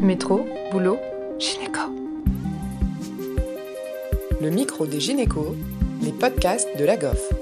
Métro, 0.00 0.46
boulot, 0.70 0.98
gynéco. 1.38 1.80
Le 4.42 4.50
micro 4.50 4.86
des 4.86 5.00
gynécos, 5.00 5.54
les 6.02 6.12
podcasts 6.12 6.68
de 6.78 6.84
la 6.84 6.98
GOF. 6.98 7.32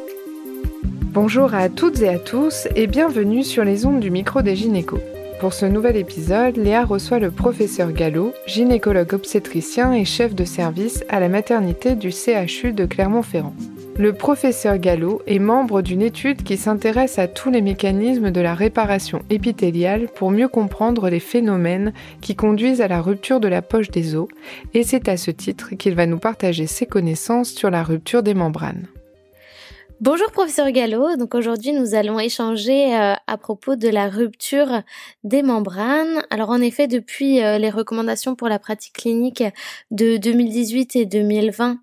Bonjour 1.12 1.53
à 1.53 1.69
toutes 1.69 2.01
et 2.01 2.09
à 2.09 2.19
tous 2.19 2.69
et 2.77 2.87
bienvenue 2.87 3.43
sur 3.43 3.64
les 3.64 3.87
ondes 3.87 3.98
du 3.98 4.11
micro 4.11 4.41
des 4.41 4.55
gynécos. 4.55 5.01
Pour 5.41 5.53
ce 5.53 5.67
nouvel 5.67 5.96
épisode, 5.96 6.57
Léa 6.57 6.85
reçoit 6.85 7.19
le 7.19 7.32
professeur 7.32 7.91
Gallo, 7.91 8.32
gynécologue 8.46 9.14
obstétricien 9.14 9.93
et 9.93 10.05
chef 10.05 10.34
de 10.34 10.45
service 10.45 11.05
à 11.09 11.18
la 11.18 11.29
maternité 11.29 11.96
du 11.96 12.12
CHU 12.12 12.73
de 12.73 12.86
Clermont-Ferrand. 12.86 13.55
Le 13.97 14.13
professeur 14.13 14.79
Gallo 14.79 15.23
est 15.29 15.39
membre 15.39 15.81
d'une 15.81 16.03
étude 16.03 16.43
qui 16.43 16.57
s'intéresse 16.57 17.21
à 17.21 17.29
tous 17.29 17.49
les 17.49 17.63
mécanismes 17.63 18.33
de 18.33 18.41
la 18.41 18.55
réparation 18.55 19.23
épithéliale 19.31 20.09
pour 20.09 20.33
mieux 20.33 20.49
comprendre 20.49 21.09
les 21.09 21.21
phénomènes 21.21 21.93
qui 22.21 22.35
conduisent 22.35 22.80
à 22.80 22.88
la 22.88 23.01
rupture 23.01 23.38
de 23.38 23.47
la 23.47 23.62
poche 23.62 23.93
des 23.93 24.16
os, 24.16 24.27
et 24.75 24.83
c'est 24.83 25.09
à 25.09 25.16
ce 25.16 25.30
titre 25.30 25.77
qu'il 25.77 25.95
va 25.95 26.07
nous 26.07 26.19
partager 26.19 26.66
ses 26.66 26.87
connaissances 26.87 27.51
sur 27.51 27.71
la 27.71 27.85
rupture 27.85 28.25
des 28.25 28.35
membranes. 28.35 28.88
Bonjour 30.01 30.33
professeur 30.33 30.71
Gallo, 30.73 31.16
donc 31.16 31.37
aujourd'hui 31.37 31.73
nous 31.73 31.95
allons 31.95 32.19
échanger 32.19 32.97
euh, 32.97 33.15
à 33.29 33.38
propos 33.38 33.77
de 33.77 33.88
la 33.88 34.09
rupture 34.09 34.83
des 35.23 35.43
membranes. 35.43 36.21
Alors 36.30 36.51
en 36.51 36.61
effet 36.61 36.88
depuis 36.88 37.43
euh, 37.43 37.59
les 37.59 37.71
recommandations 37.71 38.35
pour 38.35 38.49
la 38.49 38.59
pratique 38.59 38.95
clinique 38.95 39.45
de 39.93 40.16
2018 40.16 40.97
et 40.97 41.07
2020 41.07 41.79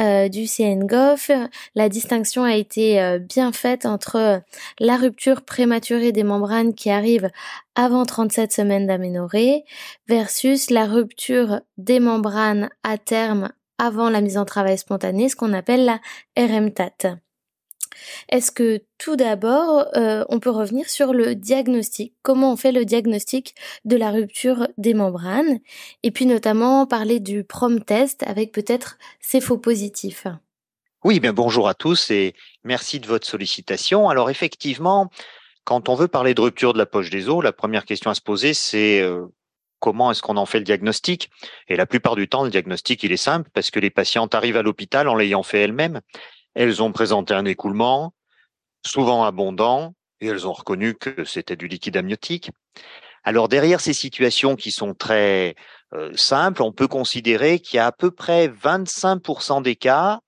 euh, 0.00 0.28
du 0.28 0.46
CNGOF, 0.46 1.30
la 1.74 1.88
distinction 1.88 2.44
a 2.44 2.54
été 2.54 3.18
bien 3.20 3.52
faite 3.52 3.86
entre 3.86 4.42
la 4.78 4.96
rupture 4.96 5.42
prématurée 5.42 6.12
des 6.12 6.24
membranes 6.24 6.74
qui 6.74 6.90
arrive 6.90 7.30
avant 7.74 8.04
37 8.04 8.52
semaines 8.52 8.86
d'aménorrhée 8.86 9.64
versus 10.08 10.70
la 10.70 10.86
rupture 10.86 11.60
des 11.78 12.00
membranes 12.00 12.70
à 12.82 12.98
terme 12.98 13.50
avant 13.78 14.10
la 14.10 14.20
mise 14.20 14.38
en 14.38 14.44
travail 14.44 14.78
spontanée, 14.78 15.28
ce 15.28 15.36
qu'on 15.36 15.52
appelle 15.52 15.84
la 15.84 16.00
RMTAT. 16.36 17.18
Est-ce 18.28 18.50
que 18.50 18.82
tout 18.98 19.16
d'abord, 19.16 19.86
euh, 19.96 20.24
on 20.28 20.40
peut 20.40 20.50
revenir 20.50 20.88
sur 20.88 21.12
le 21.12 21.34
diagnostic? 21.34 22.14
Comment 22.22 22.52
on 22.52 22.56
fait 22.56 22.72
le 22.72 22.84
diagnostic 22.84 23.54
de 23.84 23.96
la 23.96 24.10
rupture 24.10 24.68
des 24.78 24.94
membranes? 24.94 25.60
Et 26.02 26.10
puis 26.10 26.26
notamment 26.26 26.86
parler 26.86 27.20
du 27.20 27.44
prom 27.44 27.82
test 27.82 28.22
avec 28.26 28.52
peut-être 28.52 28.98
ses 29.20 29.40
faux 29.40 29.58
positifs. 29.58 30.26
Oui, 31.04 31.20
bien 31.20 31.34
bonjour 31.34 31.68
à 31.68 31.74
tous 31.74 32.10
et 32.10 32.34
merci 32.64 32.98
de 32.98 33.06
votre 33.06 33.26
sollicitation. 33.26 34.08
Alors 34.08 34.30
effectivement, 34.30 35.10
quand 35.64 35.88
on 35.88 35.94
veut 35.94 36.08
parler 36.08 36.34
de 36.34 36.40
rupture 36.40 36.72
de 36.72 36.78
la 36.78 36.86
poche 36.86 37.10
des 37.10 37.28
os, 37.28 37.44
la 37.44 37.52
première 37.52 37.84
question 37.84 38.10
à 38.10 38.14
se 38.14 38.20
poser, 38.20 38.54
c'est 38.54 39.00
euh, 39.00 39.26
comment 39.80 40.10
est-ce 40.10 40.22
qu'on 40.22 40.38
en 40.38 40.46
fait 40.46 40.58
le 40.58 40.64
diagnostic? 40.64 41.30
Et 41.68 41.76
la 41.76 41.84
plupart 41.84 42.16
du 42.16 42.26
temps, 42.26 42.44
le 42.44 42.50
diagnostic, 42.50 43.02
il 43.02 43.12
est 43.12 43.18
simple 43.18 43.50
parce 43.52 43.70
que 43.70 43.80
les 43.80 43.90
patientes 43.90 44.34
arrivent 44.34 44.56
à 44.56 44.62
l'hôpital 44.62 45.08
en 45.08 45.14
l'ayant 45.14 45.42
fait 45.42 45.60
elles-mêmes. 45.60 46.00
Elles 46.54 46.82
ont 46.82 46.92
présenté 46.92 47.34
un 47.34 47.44
écoulement, 47.44 48.14
souvent 48.84 49.24
abondant, 49.24 49.94
et 50.20 50.28
elles 50.28 50.46
ont 50.46 50.52
reconnu 50.52 50.94
que 50.94 51.24
c'était 51.24 51.56
du 51.56 51.68
liquide 51.68 51.96
amniotique. 51.96 52.50
Alors 53.24 53.48
derrière 53.48 53.80
ces 53.80 53.94
situations 53.94 54.54
qui 54.54 54.70
sont 54.70 54.94
très 54.94 55.54
euh, 55.94 56.12
simples, 56.14 56.62
on 56.62 56.72
peut 56.72 56.88
considérer 56.88 57.58
qu'il 57.58 57.78
y 57.78 57.80
a 57.80 57.86
à 57.86 57.92
peu 57.92 58.10
près 58.10 58.48
25% 58.48 59.62
des 59.62 59.76
cas 59.76 60.20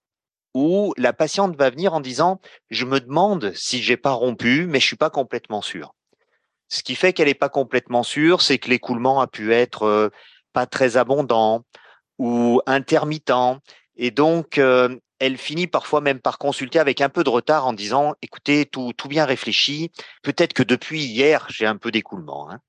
où 0.55 0.95
la 0.97 1.13
patiente 1.13 1.55
va 1.57 1.69
venir 1.69 1.93
en 1.93 2.01
disant 2.01 2.41
je 2.71 2.87
me 2.87 2.99
demande 2.99 3.53
si 3.55 3.83
j'ai 3.83 3.99
pas 3.99 4.13
rompu, 4.13 4.67
mais 4.67 4.81
je 4.81 4.87
suis 4.87 4.97
pas 4.97 5.11
complètement 5.11 5.61
sûr. 5.61 5.95
Ce 6.69 6.83
qui 6.83 6.95
fait 6.95 7.13
qu'elle 7.13 7.29
n'est 7.29 7.35
pas 7.35 7.51
complètement 7.51 8.03
sûre, 8.03 8.41
c'est 8.41 8.59
que 8.59 8.71
l'écoulement 8.71 9.21
a 9.21 9.27
pu 9.27 9.53
être 9.53 9.83
euh, 9.83 10.09
pas 10.55 10.67
très 10.67 10.97
abondant 10.97 11.65
ou 12.19 12.63
intermittent, 12.65 13.61
et 13.97 14.11
donc 14.11 14.57
euh, 14.57 14.97
elle 15.19 15.39
finit 15.39 15.67
parfois 15.67 16.01
même 16.01 16.21
par 16.21 16.39
consulter 16.39 16.79
avec 16.79 17.01
un 17.01 17.09
peu 17.09 17.25
de 17.25 17.31
retard 17.31 17.67
en 17.67 17.73
disant 17.73 18.15
écoutez, 18.23 18.67
tout, 18.67 18.93
tout 18.97 19.09
bien 19.09 19.25
réfléchi, 19.25 19.91
peut-être 20.23 20.53
que 20.53 20.63
depuis 20.63 21.05
hier, 21.05 21.47
j'ai 21.49 21.67
un 21.67 21.77
peu 21.77 21.91
d'écoulement. 21.91 22.51
Hein. 22.51 22.61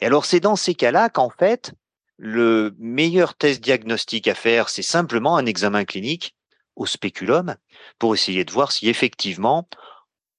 Et 0.00 0.06
alors, 0.06 0.24
c'est 0.24 0.40
dans 0.40 0.56
ces 0.56 0.74
cas-là 0.74 1.08
qu'en 1.08 1.30
fait, 1.30 1.72
le 2.16 2.74
meilleur 2.78 3.34
test 3.34 3.62
diagnostique 3.62 4.28
à 4.28 4.34
faire, 4.34 4.68
c'est 4.68 4.82
simplement 4.82 5.36
un 5.36 5.46
examen 5.46 5.84
clinique 5.84 6.34
au 6.76 6.86
spéculum 6.86 7.56
pour 7.98 8.14
essayer 8.14 8.44
de 8.44 8.52
voir 8.52 8.72
si 8.72 8.88
effectivement 8.88 9.68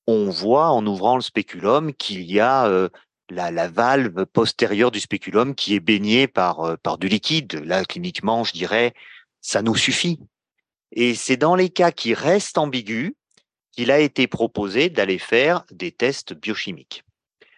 on 0.07 0.29
voit 0.29 0.69
en 0.69 0.85
ouvrant 0.85 1.15
le 1.15 1.21
spéculum 1.21 1.93
qu'il 1.93 2.21
y 2.21 2.39
a 2.39 2.67
euh, 2.67 2.89
la, 3.29 3.51
la, 3.51 3.67
valve 3.67 4.25
postérieure 4.27 4.91
du 4.91 4.99
spéculum 4.99 5.55
qui 5.55 5.73
est 5.75 5.79
baignée 5.79 6.27
par, 6.27 6.59
euh, 6.61 6.75
par 6.77 6.97
du 6.97 7.07
liquide. 7.07 7.53
Là, 7.65 7.83
cliniquement, 7.85 8.43
je 8.43 8.53
dirais, 8.53 8.93
ça 9.41 9.61
nous 9.61 9.75
suffit. 9.75 10.19
Et 10.91 11.15
c'est 11.15 11.37
dans 11.37 11.55
les 11.55 11.69
cas 11.69 11.91
qui 11.91 12.13
restent 12.13 12.57
ambigus 12.57 13.13
qu'il 13.71 13.91
a 13.91 13.99
été 13.99 14.27
proposé 14.27 14.89
d'aller 14.89 15.19
faire 15.19 15.65
des 15.71 15.91
tests 15.91 16.33
biochimiques. 16.33 17.03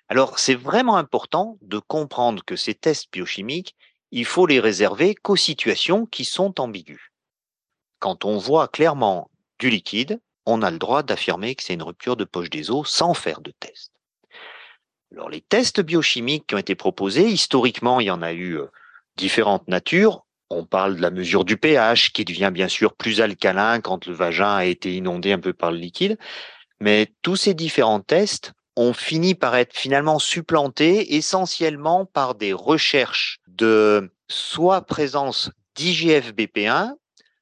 Alors, 0.10 0.40
c'est 0.40 0.56
vraiment 0.56 0.96
important 0.96 1.58
de 1.62 1.80
comprendre 1.80 2.44
que 2.44 2.56
ces 2.56 2.74
tests 2.74 3.12
biochimiques, 3.12 3.76
il 4.12 4.26
faut 4.26 4.46
les 4.46 4.60
réserver 4.60 5.16
qu'aux 5.16 5.36
situations 5.36 6.06
qui 6.06 6.26
sont 6.26 6.60
ambiguës. 6.60 7.12
Quand 8.00 8.26
on 8.26 8.38
voit 8.38 8.68
clairement 8.68 9.30
du 9.60 9.70
liquide, 9.70 10.20
on 10.46 10.62
a 10.62 10.72
le 10.72 10.78
droit 10.80 11.04
d'affirmer 11.04 11.56
que 11.56 11.64
c'est 11.64 11.74
une 11.74 11.84
rupture 11.84 12.16
de 12.16 12.24
poche 12.24 12.50
des 12.50 12.72
os 12.72 12.90
sans 12.90 13.14
faire 13.14 13.42
de 13.42 13.52
test. 13.60 13.92
Alors, 15.12 15.30
les 15.30 15.42
tests 15.42 15.82
biochimiques 15.82 16.48
qui 16.48 16.56
ont 16.56 16.60
été 16.60 16.76
proposés, 16.76 17.28
historiquement, 17.28 18.00
il 18.00 18.08
y 18.08 18.12
en 18.12 18.22
a 18.22 18.34
eu 18.34 18.58
euh, 18.58 18.68
différentes 19.18 19.68
natures. 19.68 20.26
On 20.50 20.66
parle 20.66 20.96
de 20.96 21.02
la 21.02 21.12
mesure 21.12 21.44
du 21.44 21.58
pH 21.58 22.12
qui 22.12 22.24
devient 22.24 22.52
bien 22.54 22.68
sûr 22.68 22.96
plus 22.96 23.22
alcalin 23.22 23.82
quand 23.82 24.06
le 24.06 24.14
vagin 24.14 24.56
a 24.56 24.66
été 24.66 24.96
inondé 24.96 25.34
un 25.34 25.40
peu 25.40 25.54
par 25.54 25.72
le 25.72 25.78
liquide. 25.78 26.18
Mais 26.80 27.12
tous 27.22 27.36
ces 27.36 27.54
différents 27.54 28.00
tests 28.00 28.54
ont 28.76 28.94
fini 28.94 29.34
par 29.36 29.56
être 29.56 29.76
finalement 29.76 30.20
supplantés 30.20 31.16
essentiellement 31.16 32.06
par 32.06 32.36
des 32.36 32.54
recherches 32.54 33.40
de 33.48 34.12
soit 34.30 34.84
présence 34.84 35.52
d'IGF-BP1, 35.76 36.94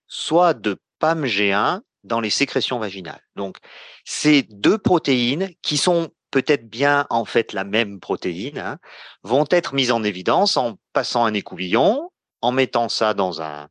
soit 0.07 0.53
de 0.53 0.77
PAMG1 1.01 1.81
dans 2.03 2.21
les 2.21 2.29
sécrétions 2.29 2.79
vaginales. 2.79 3.21
Donc, 3.35 3.57
ces 4.05 4.43
deux 4.43 4.77
protéines 4.77 5.49
qui 5.61 5.77
sont 5.77 6.09
peut-être 6.31 6.69
bien 6.69 7.07
en 7.09 7.23
fait 7.23 7.53
la 7.53 7.63
même 7.63 7.99
protéine, 7.99 8.57
hein, 8.57 8.77
vont 9.23 9.45
être 9.51 9.73
mises 9.73 9.91
en 9.91 10.03
évidence 10.03 10.57
en 10.57 10.77
passant 10.91 11.23
un 11.25 11.33
écouvillon 11.33 12.09
en 12.45 12.51
mettant 12.51 12.89
ça 12.89 13.15
dans 13.15 13.41
un 13.41 13.69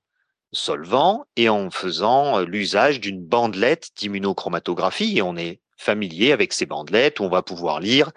solvant 0.52 1.26
et 1.36 1.48
en 1.48 1.70
faisant 1.70 2.40
euh, 2.40 2.44
l'usage 2.44 2.98
d'une 3.00 3.24
bandelette 3.24 3.90
d'immunochromatographie. 3.96 5.20
On 5.22 5.36
est 5.36 5.60
familier 5.76 6.32
avec 6.32 6.52
ces 6.52 6.66
bandelettes 6.66 7.20
où 7.20 7.24
on 7.24 7.28
va 7.28 7.42
pouvoir 7.42 7.78
lire 7.78 8.10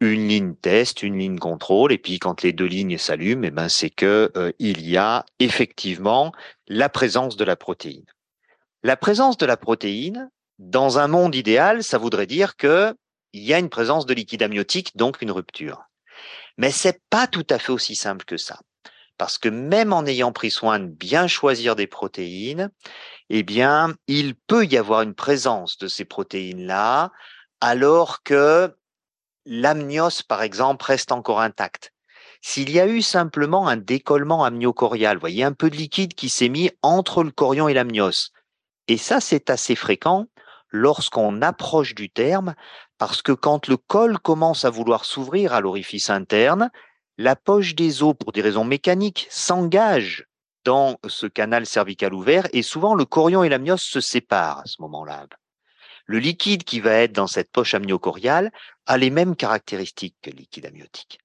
une 0.00 0.28
ligne 0.28 0.54
test, 0.54 1.02
une 1.02 1.18
ligne 1.18 1.38
contrôle, 1.38 1.92
et 1.92 1.98
puis 1.98 2.18
quand 2.18 2.42
les 2.42 2.52
deux 2.52 2.66
lignes 2.66 2.98
s'allument, 2.98 3.44
eh 3.44 3.50
ben 3.50 3.68
c'est 3.68 3.88
que 3.88 4.30
euh, 4.36 4.52
il 4.58 4.86
y 4.86 4.98
a 4.98 5.24
effectivement 5.38 6.32
la 6.66 6.88
présence 6.88 7.36
de 7.36 7.44
la 7.44 7.56
protéine. 7.56 8.04
La 8.82 8.96
présence 8.96 9.38
de 9.38 9.46
la 9.46 9.56
protéine, 9.56 10.28
dans 10.58 10.98
un 10.98 11.06
monde 11.06 11.34
idéal, 11.34 11.82
ça 11.84 11.98
voudrait 11.98 12.26
dire 12.26 12.56
que 12.56 12.94
il 13.32 13.44
y 13.44 13.54
a 13.54 13.58
une 13.58 13.70
présence 13.70 14.04
de 14.04 14.12
liquide 14.12 14.42
amniotique, 14.42 14.94
donc 14.94 15.22
une 15.22 15.30
rupture. 15.30 15.84
Mais 16.58 16.70
c'est 16.70 17.00
pas 17.08 17.26
tout 17.26 17.46
à 17.48 17.58
fait 17.58 17.72
aussi 17.72 17.94
simple 17.94 18.26
que 18.26 18.36
ça. 18.36 18.58
Parce 19.18 19.38
que 19.38 19.48
même 19.48 19.92
en 19.92 20.04
ayant 20.04 20.32
pris 20.32 20.50
soin 20.50 20.78
de 20.78 20.86
bien 20.86 21.26
choisir 21.26 21.76
des 21.76 21.86
protéines, 21.86 22.70
eh 23.30 23.42
bien, 23.42 23.94
il 24.06 24.34
peut 24.34 24.64
y 24.64 24.76
avoir 24.76 25.02
une 25.02 25.14
présence 25.14 25.78
de 25.78 25.88
ces 25.88 26.04
protéines-là, 26.04 27.12
alors 27.60 28.22
que 28.22 28.74
l'amnios, 29.46 30.22
par 30.26 30.42
exemple, 30.42 30.84
reste 30.84 31.12
encore 31.12 31.40
intact. 31.40 31.92
S'il 32.40 32.70
y 32.70 32.80
a 32.80 32.88
eu 32.88 33.02
simplement 33.02 33.68
un 33.68 33.76
décollement 33.76 34.44
amniocorial, 34.44 35.18
voyez, 35.18 35.44
un 35.44 35.52
peu 35.52 35.70
de 35.70 35.76
liquide 35.76 36.14
qui 36.14 36.28
s'est 36.28 36.48
mis 36.48 36.70
entre 36.82 37.22
le 37.22 37.30
corion 37.30 37.68
et 37.68 37.74
l'amnios. 37.74 38.32
Et 38.88 38.96
ça, 38.96 39.20
c'est 39.20 39.48
assez 39.48 39.76
fréquent 39.76 40.26
lorsqu'on 40.70 41.40
approche 41.42 41.94
du 41.94 42.10
terme, 42.10 42.54
parce 42.98 43.22
que 43.22 43.32
quand 43.32 43.68
le 43.68 43.76
col 43.76 44.18
commence 44.18 44.64
à 44.64 44.70
vouloir 44.70 45.04
s'ouvrir 45.04 45.52
à 45.52 45.60
l'orifice 45.60 46.10
interne, 46.10 46.70
la 47.18 47.36
poche 47.36 47.74
des 47.74 48.02
os, 48.02 48.14
pour 48.18 48.32
des 48.32 48.42
raisons 48.42 48.64
mécaniques, 48.64 49.26
s'engage 49.30 50.26
dans 50.64 50.98
ce 51.06 51.26
canal 51.26 51.66
cervical 51.66 52.14
ouvert 52.14 52.46
et 52.52 52.62
souvent 52.62 52.94
le 52.94 53.04
corion 53.04 53.42
et 53.42 53.48
l'amnios 53.48 53.76
se 53.76 54.00
séparent 54.00 54.60
à 54.60 54.66
ce 54.66 54.80
moment-là. 54.80 55.26
Le 56.06 56.18
liquide 56.18 56.64
qui 56.64 56.80
va 56.80 56.92
être 56.92 57.12
dans 57.12 57.26
cette 57.26 57.50
poche 57.50 57.74
amniocoriale 57.74 58.52
a 58.86 58.98
les 58.98 59.10
mêmes 59.10 59.36
caractéristiques 59.36 60.16
que 60.22 60.30
le 60.30 60.36
liquide 60.36 60.66
amniotique. 60.66 61.20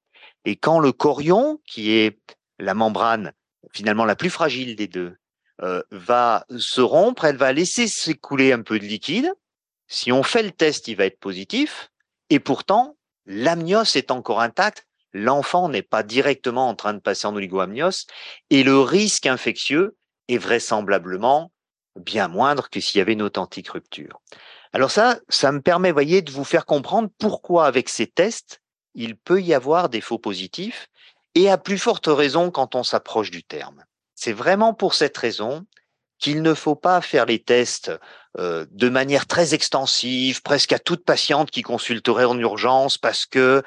Et 0.45 0.56
quand 0.56 0.80
le 0.80 0.92
corion, 0.92 1.60
qui 1.66 1.92
est 1.92 2.19
la 2.60 2.74
membrane 2.74 3.33
finalement 3.74 4.06
la 4.06 4.16
plus 4.16 4.30
fragile 4.30 4.75
des 4.75 4.88
deux, 4.88 5.18
euh, 5.62 5.81
va 5.92 6.45
se 6.57 6.81
rompre, 6.81 7.25
elle 7.25 7.38
va 7.38 7.51
laisser 7.51 7.88
s'écouler 7.88 8.54
un 8.54 8.62
peu 8.62 8.80
de 8.80 8.86
liquide. 8.86 9.33
Si 9.88 10.12
on 10.12 10.24
fait 10.24 10.44
le 10.44 10.51
test, 10.51 10.88
il 10.88 10.95
va 10.95 11.06
être 11.06 11.19
positif. 11.19 11.90
Et 12.30 12.40
pourtant, 12.40 12.95
l'amnios 13.25 13.95
est 13.95 14.12
encore 14.12 14.42
intact 14.42 14.87
l'enfant 15.18 15.69
n'est 15.69 15.81
pas 15.81 16.04
directement 16.04 16.69
en 16.69 16.75
train 16.75 16.94
de 16.94 17.00
passer 17.00 17.28
en 17.28 17.36
oligoamnios 17.36 18.06
et 18.50 18.64
le 18.64 18.80
risque 18.80 19.25
infectieux 19.25 19.96
est 20.28 20.38
vraisemblablement 20.38 21.52
bien 21.96 22.28
moindre 22.28 22.69
que 22.69 22.80
s'il 22.80 23.00
y 23.00 23.02
avait 23.02 23.14
une 23.14 23.22
authentique 23.22 23.69
rupture. 23.69 24.22
Alors 24.74 24.92
ça, 24.92 25.19
ça 25.30 25.52
me 25.52 25.62
permet, 25.62 25.92
voyez, 25.92 26.22
de 26.22 26.31
vous 26.31 26.44
faire 26.44 26.66
comprendre 26.66 27.10
pourquoi 27.18 27.66
avec 27.66 27.90
ces 27.90 28.08
tests, 28.08 28.62
il 28.94 29.16
peut 29.16 29.42
y 29.42 29.54
avoir 29.54 29.90
des 29.90 30.02
faux 30.02 30.19
positifs 30.19 30.88
et 31.36 31.50
à 31.50 31.58
plus 31.58 31.78
forte 31.78 32.08
raison 32.08 32.52
quand 32.52 32.75
on 32.75 32.84
s'approche 32.84 33.31
du 33.31 33.44
terme. 33.44 33.84
C'est 34.16 34.34
vraiment 34.34 34.74
pour 34.74 34.94
cette 34.94 35.18
raison 35.18 35.66
qu'il 36.19 36.42
ne 36.42 36.54
faut 36.54 36.75
pas 36.75 37.02
faire 37.02 37.25
les 37.25 37.40
tests 37.40 37.92
euh, 38.40 38.66
de 38.72 38.90
manière 38.90 39.28
très 39.28 39.54
extensive, 39.54 40.42
presque 40.42 40.74
à 40.74 40.80
toute 40.80 41.06
patiente 41.06 41.52
qui 41.52 41.62
consulterait 41.62 42.25
en 42.25 42.38
urgence 42.38 42.98
parce 42.98 43.25
que 43.25 43.64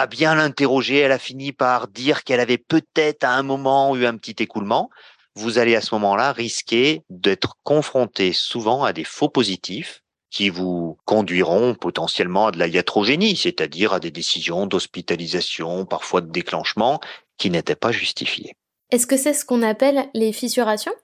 à 0.00 0.06
bien 0.06 0.34
l'interroger, 0.34 0.96
elle 0.96 1.12
a 1.12 1.18
fini 1.18 1.52
par 1.52 1.86
dire 1.86 2.24
qu'elle 2.24 2.40
avait 2.40 2.56
peut-être 2.56 3.22
à 3.22 3.34
un 3.34 3.42
moment 3.42 3.94
eu 3.94 4.06
un 4.06 4.16
petit 4.16 4.42
écoulement. 4.42 4.88
Vous 5.34 5.58
allez 5.58 5.76
à 5.76 5.82
ce 5.82 5.94
moment-là 5.94 6.32
risquer 6.32 7.02
d'être 7.10 7.58
confronté 7.64 8.32
souvent 8.32 8.82
à 8.82 8.94
des 8.94 9.04
faux 9.04 9.28
positifs 9.28 10.00
qui 10.30 10.48
vous 10.48 10.96
conduiront 11.04 11.74
potentiellement 11.74 12.46
à 12.46 12.50
de 12.50 12.58
la 12.58 12.68
iatrogénie, 12.68 13.36
c'est-à-dire 13.36 13.92
à 13.92 14.00
des 14.00 14.10
décisions 14.10 14.66
d'hospitalisation, 14.66 15.84
parfois 15.84 16.22
de 16.22 16.30
déclenchement, 16.30 17.00
qui 17.36 17.50
n'étaient 17.50 17.74
pas 17.74 17.92
justifiées. 17.92 18.54
Est-ce 18.90 19.06
que 19.06 19.18
c'est 19.18 19.34
ce 19.34 19.44
qu'on 19.44 19.62
appelle 19.62 20.08
les 20.14 20.32
fissurations? 20.32 20.94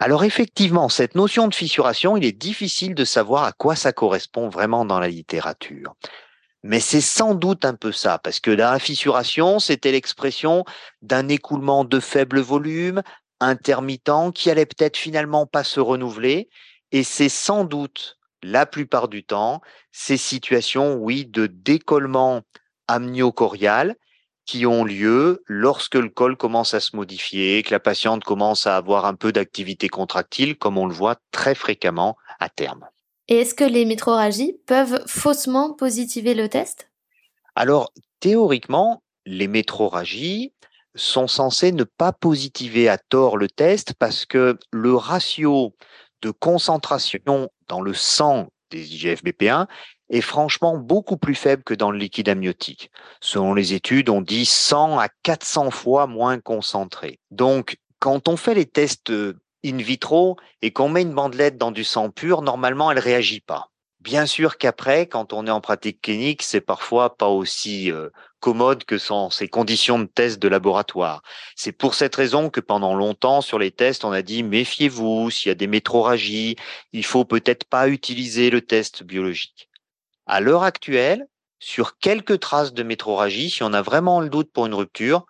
Alors 0.00 0.24
effectivement, 0.24 0.88
cette 0.88 1.14
notion 1.14 1.46
de 1.46 1.54
fissuration, 1.54 2.16
il 2.16 2.24
est 2.24 2.32
difficile 2.32 2.96
de 2.96 3.04
savoir 3.04 3.44
à 3.44 3.52
quoi 3.52 3.76
ça 3.76 3.92
correspond 3.92 4.48
vraiment 4.48 4.84
dans 4.84 4.98
la 4.98 5.08
littérature. 5.08 5.94
Mais 6.66 6.80
c'est 6.80 7.02
sans 7.02 7.34
doute 7.34 7.66
un 7.66 7.74
peu 7.74 7.92
ça, 7.92 8.18
parce 8.18 8.40
que 8.40 8.50
la 8.50 8.78
fissuration, 8.78 9.58
c'était 9.58 9.92
l'expression 9.92 10.64
d'un 11.02 11.28
écoulement 11.28 11.84
de 11.84 12.00
faible 12.00 12.40
volume, 12.40 13.02
intermittent, 13.38 14.32
qui 14.34 14.50
allait 14.50 14.64
peut-être 14.64 14.96
finalement 14.96 15.44
pas 15.46 15.62
se 15.62 15.78
renouveler, 15.78 16.48
et 16.90 17.04
c'est 17.04 17.28
sans 17.28 17.64
doute, 17.64 18.16
la 18.42 18.64
plupart 18.64 19.08
du 19.08 19.24
temps, 19.24 19.60
ces 19.92 20.16
situations, 20.16 20.94
oui, 20.94 21.26
de 21.26 21.46
décollement 21.46 22.40
amniocorial 22.88 23.96
qui 24.46 24.64
ont 24.64 24.84
lieu 24.84 25.42
lorsque 25.46 25.96
le 25.96 26.08
col 26.08 26.34
commence 26.34 26.72
à 26.72 26.80
se 26.80 26.96
modifier, 26.96 27.62
que 27.62 27.72
la 27.72 27.80
patiente 27.80 28.24
commence 28.24 28.66
à 28.66 28.78
avoir 28.78 29.04
un 29.04 29.14
peu 29.14 29.32
d'activité 29.32 29.90
contractile, 29.90 30.56
comme 30.56 30.78
on 30.78 30.86
le 30.86 30.94
voit 30.94 31.16
très 31.30 31.54
fréquemment 31.54 32.16
à 32.40 32.48
terme. 32.48 32.86
Et 33.28 33.36
est-ce 33.36 33.54
que 33.54 33.64
les 33.64 33.84
métroragies 33.84 34.58
peuvent 34.66 35.02
faussement 35.06 35.72
positiver 35.72 36.34
le 36.34 36.48
test? 36.48 36.90
Alors, 37.54 37.92
théoriquement, 38.20 39.02
les 39.24 39.48
métroragies 39.48 40.52
sont 40.94 41.26
censées 41.26 41.72
ne 41.72 41.84
pas 41.84 42.12
positiver 42.12 42.88
à 42.88 42.98
tort 42.98 43.36
le 43.36 43.48
test 43.48 43.94
parce 43.98 44.26
que 44.26 44.58
le 44.70 44.94
ratio 44.94 45.74
de 46.22 46.30
concentration 46.30 47.50
dans 47.68 47.80
le 47.80 47.94
sang 47.94 48.48
des 48.70 48.84
IGF-BP1 48.86 49.66
est 50.10 50.20
franchement 50.20 50.76
beaucoup 50.76 51.16
plus 51.16 51.34
faible 51.34 51.62
que 51.64 51.74
dans 51.74 51.90
le 51.90 51.98
liquide 51.98 52.28
amniotique. 52.28 52.90
Selon 53.20 53.54
les 53.54 53.72
études, 53.72 54.10
on 54.10 54.20
dit 54.20 54.44
100 54.44 54.98
à 54.98 55.08
400 55.22 55.70
fois 55.70 56.06
moins 56.06 56.38
concentré. 56.38 57.18
Donc, 57.30 57.78
quand 57.98 58.28
on 58.28 58.36
fait 58.36 58.54
les 58.54 58.66
tests 58.66 59.10
euh, 59.10 59.40
in 59.64 59.78
vitro 59.78 60.36
et 60.62 60.72
qu'on 60.72 60.88
met 60.88 61.02
une 61.02 61.14
bandelette 61.14 61.58
dans 61.58 61.70
du 61.70 61.84
sang 61.84 62.10
pur, 62.10 62.42
normalement, 62.42 62.90
elle 62.90 62.98
réagit 62.98 63.40
pas. 63.40 63.70
Bien 64.00 64.26
sûr 64.26 64.58
qu'après, 64.58 65.06
quand 65.06 65.32
on 65.32 65.46
est 65.46 65.50
en 65.50 65.62
pratique 65.62 66.02
clinique, 66.02 66.42
c'est 66.42 66.60
parfois 66.60 67.16
pas 67.16 67.28
aussi 67.28 67.90
euh, 67.90 68.10
commode 68.38 68.84
que 68.84 68.98
sont 68.98 69.30
ces 69.30 69.48
conditions 69.48 69.98
de 69.98 70.04
test 70.04 70.38
de 70.38 70.48
laboratoire. 70.48 71.22
C'est 71.56 71.72
pour 71.72 71.94
cette 71.94 72.14
raison 72.14 72.50
que 72.50 72.60
pendant 72.60 72.94
longtemps 72.94 73.40
sur 73.40 73.58
les 73.58 73.70
tests, 73.70 74.04
on 74.04 74.12
a 74.12 74.20
dit 74.20 74.42
méfiez-vous, 74.42 75.30
s'il 75.30 75.48
y 75.48 75.52
a 75.52 75.54
des 75.54 75.66
métroragies, 75.66 76.56
il 76.92 77.06
faut 77.06 77.24
peut-être 77.24 77.64
pas 77.64 77.88
utiliser 77.88 78.50
le 78.50 78.60
test 78.60 79.02
biologique. 79.04 79.70
À 80.26 80.40
l'heure 80.40 80.64
actuelle, 80.64 81.26
sur 81.58 81.96
quelques 81.96 82.40
traces 82.40 82.74
de 82.74 82.82
métroragie, 82.82 83.48
si 83.48 83.62
on 83.62 83.72
a 83.72 83.80
vraiment 83.80 84.20
le 84.20 84.28
doute 84.28 84.52
pour 84.52 84.66
une 84.66 84.74
rupture, 84.74 85.24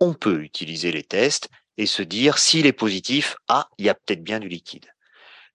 on 0.00 0.14
peut 0.14 0.42
utiliser 0.42 0.90
les 0.90 1.04
tests 1.04 1.48
et 1.78 1.86
se 1.86 2.02
dire 2.02 2.38
s'il 2.38 2.66
est 2.66 2.72
positif, 2.72 3.36
ah, 3.48 3.68
il 3.78 3.86
y 3.86 3.88
a 3.88 3.94
peut-être 3.94 4.22
bien 4.22 4.40
du 4.40 4.48
liquide. 4.48 4.86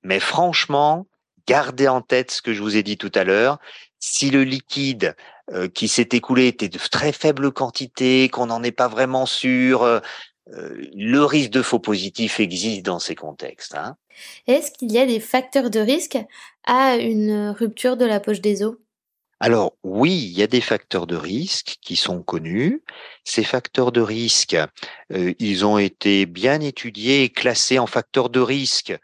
Mais 0.03 0.19
franchement, 0.19 1.07
gardez 1.47 1.87
en 1.87 2.01
tête 2.01 2.31
ce 2.31 2.41
que 2.41 2.53
je 2.53 2.61
vous 2.61 2.75
ai 2.77 2.83
dit 2.83 2.97
tout 2.97 3.11
à 3.15 3.23
l'heure. 3.23 3.59
Si 3.99 4.29
le 4.29 4.43
liquide 4.43 5.15
euh, 5.51 5.67
qui 5.67 5.87
s'est 5.87 6.09
écoulé 6.11 6.47
était 6.47 6.69
de 6.69 6.77
très 6.77 7.11
faible 7.11 7.51
quantité, 7.51 8.29
qu'on 8.29 8.47
n'en 8.47 8.63
est 8.63 8.71
pas 8.71 8.87
vraiment 8.87 9.25
sûr, 9.25 9.83
euh, 9.83 9.99
euh, 10.53 10.89
le 10.95 11.23
risque 11.23 11.51
de 11.51 11.61
faux 11.61 11.79
positif 11.79 12.39
existe 12.39 12.83
dans 12.83 12.99
ces 12.99 13.15
contextes. 13.15 13.75
Hein. 13.75 13.95
Est-ce 14.47 14.71
qu'il 14.71 14.91
y 14.91 14.97
a 14.97 15.05
des 15.05 15.19
facteurs 15.19 15.69
de 15.69 15.79
risque 15.79 16.17
à 16.65 16.95
une 16.97 17.49
rupture 17.49 17.97
de 17.97 18.05
la 18.05 18.19
poche 18.19 18.41
des 18.41 18.63
os? 18.63 18.75
Alors 19.41 19.73
oui, 19.83 20.11
il 20.11 20.37
y 20.37 20.43
a 20.43 20.47
des 20.47 20.61
facteurs 20.61 21.07
de 21.07 21.15
risque 21.15 21.77
qui 21.81 21.95
sont 21.95 22.21
connus. 22.21 22.83
Ces 23.23 23.43
facteurs 23.43 23.91
de 23.91 23.99
risque, 23.99 24.55
euh, 25.11 25.33
ils 25.39 25.65
ont 25.65 25.79
été 25.79 26.27
bien 26.27 26.61
étudiés 26.61 27.23
et 27.23 27.29
classés 27.29 27.79
en 27.79 27.87
facteurs 27.87 28.29
de 28.29 28.39
risque 28.39 28.95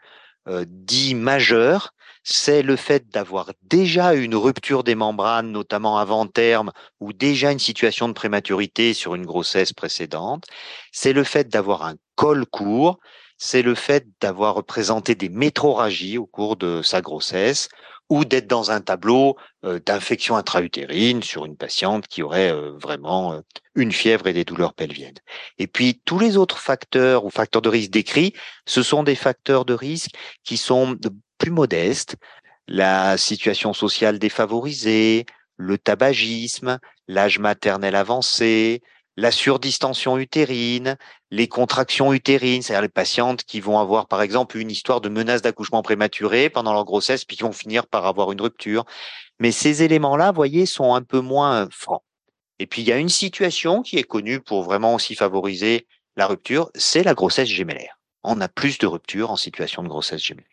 euh, 0.46 0.64
dits 0.68 1.16
majeurs. 1.16 1.92
C'est 2.22 2.62
le 2.62 2.76
fait 2.76 3.08
d'avoir 3.08 3.50
déjà 3.62 4.14
une 4.14 4.36
rupture 4.36 4.84
des 4.84 4.94
membranes, 4.94 5.50
notamment 5.50 5.98
avant 5.98 6.28
terme, 6.28 6.70
ou 7.00 7.12
déjà 7.12 7.50
une 7.50 7.58
situation 7.58 8.06
de 8.06 8.12
prématurité 8.12 8.94
sur 8.94 9.16
une 9.16 9.26
grossesse 9.26 9.72
précédente. 9.72 10.44
C'est 10.92 11.12
le 11.12 11.24
fait 11.24 11.48
d'avoir 11.48 11.82
un 11.82 11.96
col 12.14 12.46
court. 12.46 13.00
C'est 13.38 13.62
le 13.62 13.74
fait 13.74 14.06
d'avoir 14.20 14.62
présenté 14.64 15.16
des 15.16 15.30
métroragies 15.30 16.16
au 16.16 16.26
cours 16.26 16.54
de 16.56 16.80
sa 16.82 17.00
grossesse 17.00 17.68
ou 18.08 18.24
d'être 18.24 18.46
dans 18.46 18.70
un 18.70 18.80
tableau 18.80 19.36
euh, 19.64 19.80
d'infection 19.80 20.36
intra-utérine 20.36 21.22
sur 21.22 21.44
une 21.44 21.56
patiente 21.56 22.06
qui 22.08 22.22
aurait 22.22 22.52
euh, 22.52 22.72
vraiment 22.72 23.34
euh, 23.34 23.40
une 23.74 23.92
fièvre 23.92 24.26
et 24.26 24.32
des 24.32 24.44
douleurs 24.44 24.74
pelviennes. 24.74 25.18
Et 25.58 25.66
puis 25.66 26.00
tous 26.04 26.18
les 26.18 26.36
autres 26.36 26.58
facteurs 26.58 27.24
ou 27.24 27.30
facteurs 27.30 27.62
de 27.62 27.68
risque 27.68 27.90
décrits, 27.90 28.32
ce 28.66 28.82
sont 28.82 29.02
des 29.02 29.14
facteurs 29.14 29.64
de 29.64 29.74
risque 29.74 30.10
qui 30.44 30.56
sont 30.56 30.96
plus 31.38 31.50
modestes, 31.50 32.16
la 32.66 33.16
situation 33.16 33.72
sociale 33.72 34.18
défavorisée, 34.18 35.26
le 35.56 35.78
tabagisme, 35.78 36.78
l'âge 37.08 37.38
maternel 37.38 37.94
avancé, 37.94 38.82
la 39.18 39.32
surdistension 39.32 40.16
utérine, 40.16 40.96
les 41.32 41.48
contractions 41.48 42.12
utérines, 42.12 42.62
c'est-à-dire 42.62 42.82
les 42.82 42.88
patientes 42.88 43.42
qui 43.42 43.58
vont 43.58 43.80
avoir 43.80 44.06
par 44.06 44.22
exemple 44.22 44.58
une 44.58 44.70
histoire 44.70 45.00
de 45.00 45.08
menace 45.08 45.42
d'accouchement 45.42 45.82
prématuré 45.82 46.50
pendant 46.50 46.72
leur 46.72 46.84
grossesse 46.84 47.24
puis 47.24 47.36
qui 47.36 47.42
vont 47.42 47.50
finir 47.50 47.88
par 47.88 48.06
avoir 48.06 48.30
une 48.30 48.40
rupture. 48.40 48.84
Mais 49.40 49.50
ces 49.50 49.82
éléments-là, 49.82 50.30
voyez, 50.30 50.66
sont 50.66 50.94
un 50.94 51.02
peu 51.02 51.18
moins 51.18 51.68
francs. 51.72 52.04
Et 52.60 52.68
puis 52.68 52.82
il 52.82 52.86
y 52.86 52.92
a 52.92 52.96
une 52.96 53.08
situation 53.08 53.82
qui 53.82 53.98
est 53.98 54.04
connue 54.04 54.38
pour 54.38 54.62
vraiment 54.62 54.94
aussi 54.94 55.16
favoriser 55.16 55.88
la 56.14 56.28
rupture, 56.28 56.70
c'est 56.76 57.02
la 57.02 57.14
grossesse 57.14 57.48
gémellaire. 57.48 57.98
On 58.22 58.40
a 58.40 58.46
plus 58.46 58.78
de 58.78 58.86
ruptures 58.86 59.32
en 59.32 59.36
situation 59.36 59.82
de 59.82 59.88
grossesse 59.88 60.22
gémellaire. 60.22 60.46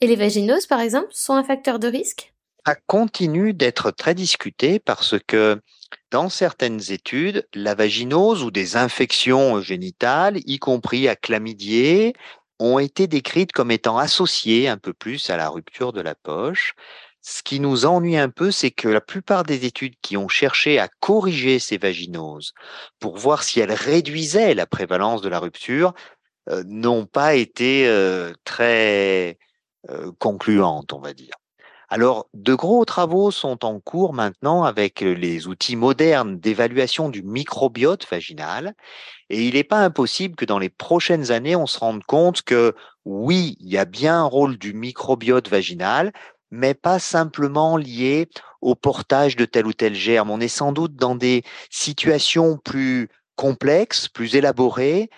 Et 0.00 0.06
les 0.06 0.16
vaginoses, 0.16 0.66
par 0.66 0.80
exemple, 0.80 1.08
sont 1.10 1.34
un 1.34 1.44
facteur 1.44 1.78
de 1.78 1.88
risque? 1.88 2.32
Ça 2.64 2.74
continue 2.86 3.52
d'être 3.52 3.90
très 3.90 4.14
discuté 4.14 4.78
parce 4.78 5.16
que 5.26 5.60
dans 6.10 6.28
certaines 6.28 6.90
études, 6.90 7.46
la 7.54 7.74
vaginose 7.74 8.42
ou 8.42 8.50
des 8.50 8.76
infections 8.76 9.60
génitales, 9.60 10.38
y 10.46 10.58
compris 10.58 11.08
à 11.08 11.16
chlamydier, 11.16 12.14
ont 12.58 12.78
été 12.78 13.06
décrites 13.06 13.52
comme 13.52 13.70
étant 13.70 13.98
associées 13.98 14.68
un 14.68 14.78
peu 14.78 14.92
plus 14.92 15.30
à 15.30 15.36
la 15.36 15.48
rupture 15.48 15.92
de 15.92 16.00
la 16.00 16.14
poche. 16.14 16.74
Ce 17.20 17.42
qui 17.42 17.60
nous 17.60 17.84
ennuie 17.84 18.16
un 18.16 18.30
peu, 18.30 18.50
c'est 18.50 18.70
que 18.70 18.88
la 18.88 19.00
plupart 19.00 19.42
des 19.42 19.66
études 19.66 19.94
qui 20.02 20.16
ont 20.16 20.28
cherché 20.28 20.78
à 20.78 20.88
corriger 21.00 21.58
ces 21.58 21.76
vaginoses 21.78 22.52
pour 23.00 23.16
voir 23.18 23.42
si 23.42 23.60
elles 23.60 23.72
réduisaient 23.72 24.54
la 24.54 24.66
prévalence 24.66 25.20
de 25.20 25.28
la 25.28 25.38
rupture 25.38 25.92
euh, 26.48 26.62
n'ont 26.66 27.06
pas 27.06 27.34
été 27.34 27.86
euh, 27.86 28.32
très 28.44 29.38
euh, 29.90 30.12
concluantes, 30.18 30.92
on 30.92 31.00
va 31.00 31.12
dire. 31.12 31.34
Alors, 31.90 32.28
de 32.34 32.54
gros 32.54 32.84
travaux 32.84 33.30
sont 33.30 33.64
en 33.64 33.80
cours 33.80 34.12
maintenant 34.12 34.64
avec 34.64 35.00
les 35.00 35.46
outils 35.46 35.76
modernes 35.76 36.38
d'évaluation 36.38 37.08
du 37.08 37.22
microbiote 37.22 38.06
vaginal. 38.10 38.74
Et 39.30 39.48
il 39.48 39.54
n'est 39.54 39.64
pas 39.64 39.78
impossible 39.78 40.36
que 40.36 40.44
dans 40.44 40.58
les 40.58 40.68
prochaines 40.68 41.30
années, 41.30 41.56
on 41.56 41.66
se 41.66 41.78
rende 41.78 42.04
compte 42.04 42.42
que 42.42 42.74
oui, 43.06 43.56
il 43.60 43.70
y 43.70 43.78
a 43.78 43.86
bien 43.86 44.20
un 44.20 44.24
rôle 44.24 44.58
du 44.58 44.74
microbiote 44.74 45.48
vaginal, 45.48 46.12
mais 46.50 46.74
pas 46.74 46.98
simplement 46.98 47.78
lié 47.78 48.28
au 48.60 48.74
portage 48.74 49.36
de 49.36 49.46
tel 49.46 49.66
ou 49.66 49.72
tel 49.72 49.94
germe. 49.94 50.30
On 50.30 50.40
est 50.40 50.48
sans 50.48 50.72
doute 50.72 50.94
dans 50.94 51.14
des 51.14 51.42
situations 51.70 52.58
plus 52.58 53.08
complexes, 53.36 54.08
plus 54.08 54.36
élaborées, 54.36 55.08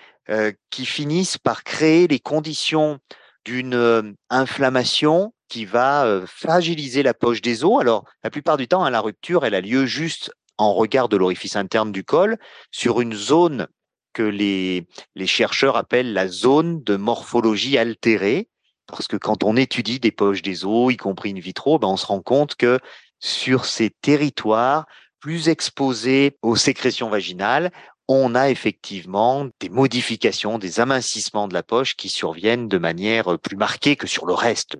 qui 0.70 0.86
finissent 0.86 1.38
par 1.38 1.64
créer 1.64 2.06
les 2.06 2.20
conditions 2.20 3.00
d'une 3.44 4.14
inflammation 4.28 5.32
qui 5.50 5.66
va 5.66 6.22
fragiliser 6.26 7.02
la 7.02 7.12
poche 7.12 7.42
des 7.42 7.64
os. 7.64 7.80
Alors, 7.80 8.04
la 8.24 8.30
plupart 8.30 8.56
du 8.56 8.68
temps, 8.68 8.84
hein, 8.84 8.90
la 8.90 9.00
rupture, 9.00 9.44
elle 9.44 9.54
a 9.54 9.60
lieu 9.60 9.84
juste 9.84 10.32
en 10.56 10.72
regard 10.72 11.08
de 11.08 11.16
l'orifice 11.16 11.56
interne 11.56 11.92
du 11.92 12.04
col 12.04 12.38
sur 12.70 13.00
une 13.00 13.14
zone 13.14 13.66
que 14.12 14.22
les, 14.22 14.86
chercheurs 15.26 15.76
appellent 15.76 16.12
la 16.12 16.28
zone 16.28 16.82
de 16.82 16.96
morphologie 16.96 17.78
altérée, 17.78 18.48
parce 18.86 19.06
que 19.06 19.16
quand 19.16 19.44
on 19.44 19.56
étudie 19.56 20.00
des 20.00 20.10
poches 20.10 20.42
des 20.42 20.64
os, 20.64 20.92
y 20.92 20.96
compris 20.96 21.30
in 21.30 21.40
vitro, 21.40 21.78
ben 21.78 21.88
on 21.88 21.96
se 21.96 22.06
rend 22.06 22.22
compte 22.22 22.54
que 22.56 22.78
sur 23.18 23.66
ces 23.66 23.90
territoires 23.90 24.86
plus 25.20 25.48
exposés 25.48 26.38
aux 26.42 26.56
sécrétions 26.56 27.10
vaginales, 27.10 27.70
on 28.08 28.34
a 28.34 28.50
effectivement 28.50 29.48
des 29.60 29.68
modifications, 29.68 30.58
des 30.58 30.80
amincissements 30.80 31.46
de 31.46 31.54
la 31.54 31.62
poche 31.62 31.94
qui 31.94 32.08
surviennent 32.08 32.68
de 32.68 32.78
manière 32.78 33.38
plus 33.38 33.56
marquée 33.56 33.96
que 33.96 34.06
sur 34.06 34.26
le 34.26 34.34
reste. 34.34 34.76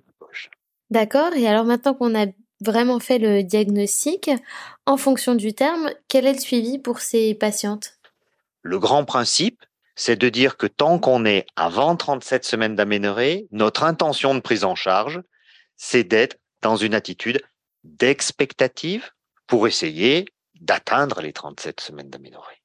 D'accord. 0.91 1.33
Et 1.35 1.47
alors 1.47 1.65
maintenant 1.65 1.93
qu'on 1.93 2.15
a 2.15 2.27
vraiment 2.59 2.99
fait 2.99 3.17
le 3.17 3.43
diagnostic, 3.43 4.29
en 4.85 4.97
fonction 4.97 5.35
du 5.35 5.53
terme, 5.53 5.89
quel 6.07 6.27
est 6.27 6.33
le 6.33 6.39
suivi 6.39 6.77
pour 6.77 6.99
ces 6.99 7.33
patientes? 7.33 7.97
Le 8.61 8.77
grand 8.77 9.05
principe, 9.05 9.63
c'est 9.95 10.15
de 10.15 10.29
dire 10.29 10.57
que 10.57 10.67
tant 10.67 10.99
qu'on 10.99 11.25
est 11.25 11.47
avant 11.55 11.95
37 11.95 12.45
semaines 12.45 12.75
d'aménorrhée, 12.75 13.47
notre 13.51 13.83
intention 13.83 14.35
de 14.35 14.41
prise 14.41 14.63
en 14.63 14.75
charge, 14.75 15.21
c'est 15.77 16.03
d'être 16.03 16.37
dans 16.61 16.75
une 16.75 16.93
attitude 16.93 17.41
d'expectative 17.83 19.11
pour 19.47 19.67
essayer 19.67 20.25
d'atteindre 20.59 21.21
les 21.21 21.33
37 21.33 21.79
semaines 21.79 22.09
d'aménorrhée. 22.09 22.61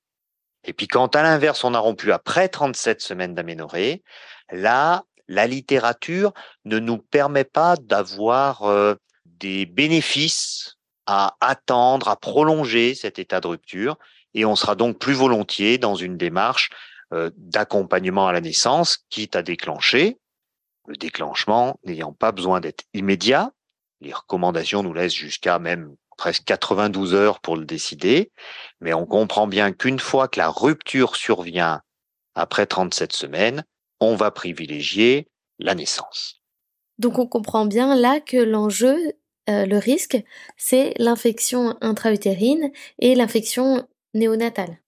Et 0.64 0.72
puis 0.72 0.88
quand 0.88 1.16
à 1.16 1.22
l'inverse, 1.22 1.64
on 1.64 1.74
a 1.74 1.78
rompu 1.78 2.12
après 2.12 2.48
37 2.48 3.00
semaines 3.00 3.34
d'aménorrhée, 3.34 4.02
là, 4.50 5.04
la 5.28 5.46
littérature 5.46 6.32
ne 6.64 6.78
nous 6.78 6.98
permet 6.98 7.44
pas 7.44 7.76
d'avoir 7.76 8.64
euh, 8.64 8.94
des 9.24 9.66
bénéfices 9.66 10.76
à 11.06 11.36
attendre, 11.40 12.08
à 12.08 12.16
prolonger 12.16 12.94
cet 12.94 13.18
état 13.18 13.40
de 13.40 13.46
rupture, 13.46 13.96
et 14.34 14.44
on 14.44 14.56
sera 14.56 14.74
donc 14.74 14.98
plus 14.98 15.14
volontiers 15.14 15.78
dans 15.78 15.94
une 15.94 16.16
démarche 16.16 16.70
euh, 17.12 17.30
d'accompagnement 17.36 18.26
à 18.26 18.32
la 18.32 18.40
naissance, 18.40 18.98
quitte 19.08 19.36
à 19.36 19.42
déclencher, 19.42 20.18
le 20.86 20.96
déclenchement 20.96 21.78
n'ayant 21.84 22.12
pas 22.12 22.32
besoin 22.32 22.60
d'être 22.60 22.84
immédiat. 22.94 23.52
Les 24.00 24.12
recommandations 24.12 24.82
nous 24.82 24.92
laissent 24.92 25.14
jusqu'à 25.14 25.58
même 25.58 25.94
presque 26.16 26.44
92 26.44 27.14
heures 27.14 27.40
pour 27.40 27.56
le 27.56 27.64
décider, 27.64 28.30
mais 28.80 28.94
on 28.94 29.06
comprend 29.06 29.46
bien 29.46 29.72
qu'une 29.72 29.98
fois 29.98 30.28
que 30.28 30.38
la 30.38 30.48
rupture 30.48 31.16
survient 31.16 31.82
après 32.34 32.66
37 32.66 33.12
semaines, 33.12 33.64
on 34.00 34.16
va 34.16 34.30
privilégier 34.30 35.28
la 35.58 35.74
naissance. 35.74 36.42
Donc 36.98 37.18
on 37.18 37.26
comprend 37.26 37.66
bien 37.66 37.94
là 37.94 38.20
que 38.20 38.36
l'enjeu, 38.36 38.96
euh, 39.48 39.66
le 39.66 39.78
risque, 39.78 40.18
c'est 40.56 40.94
l'infection 40.98 41.76
intra-utérine 41.80 42.70
et 42.98 43.14
l'infection 43.14 43.86
néonatale. 44.14 44.78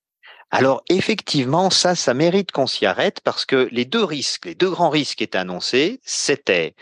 Alors 0.51 0.83
effectivement, 0.89 1.69
ça, 1.69 1.95
ça 1.95 2.15
mérite 2.15 2.53
qu'on 2.53 2.67
s'y 2.67 2.87
arrête 2.87 3.21
parce 3.21 3.45
que 3.45 3.69
les 3.71 3.85
deux 3.85 4.05
risques, 4.05 4.47
les 4.47 4.55
deux 4.55 4.71
grands 4.71 4.89
risques 4.89 5.21
étaient 5.21 5.37
annoncés, 5.37 6.01
c'était 6.03 6.75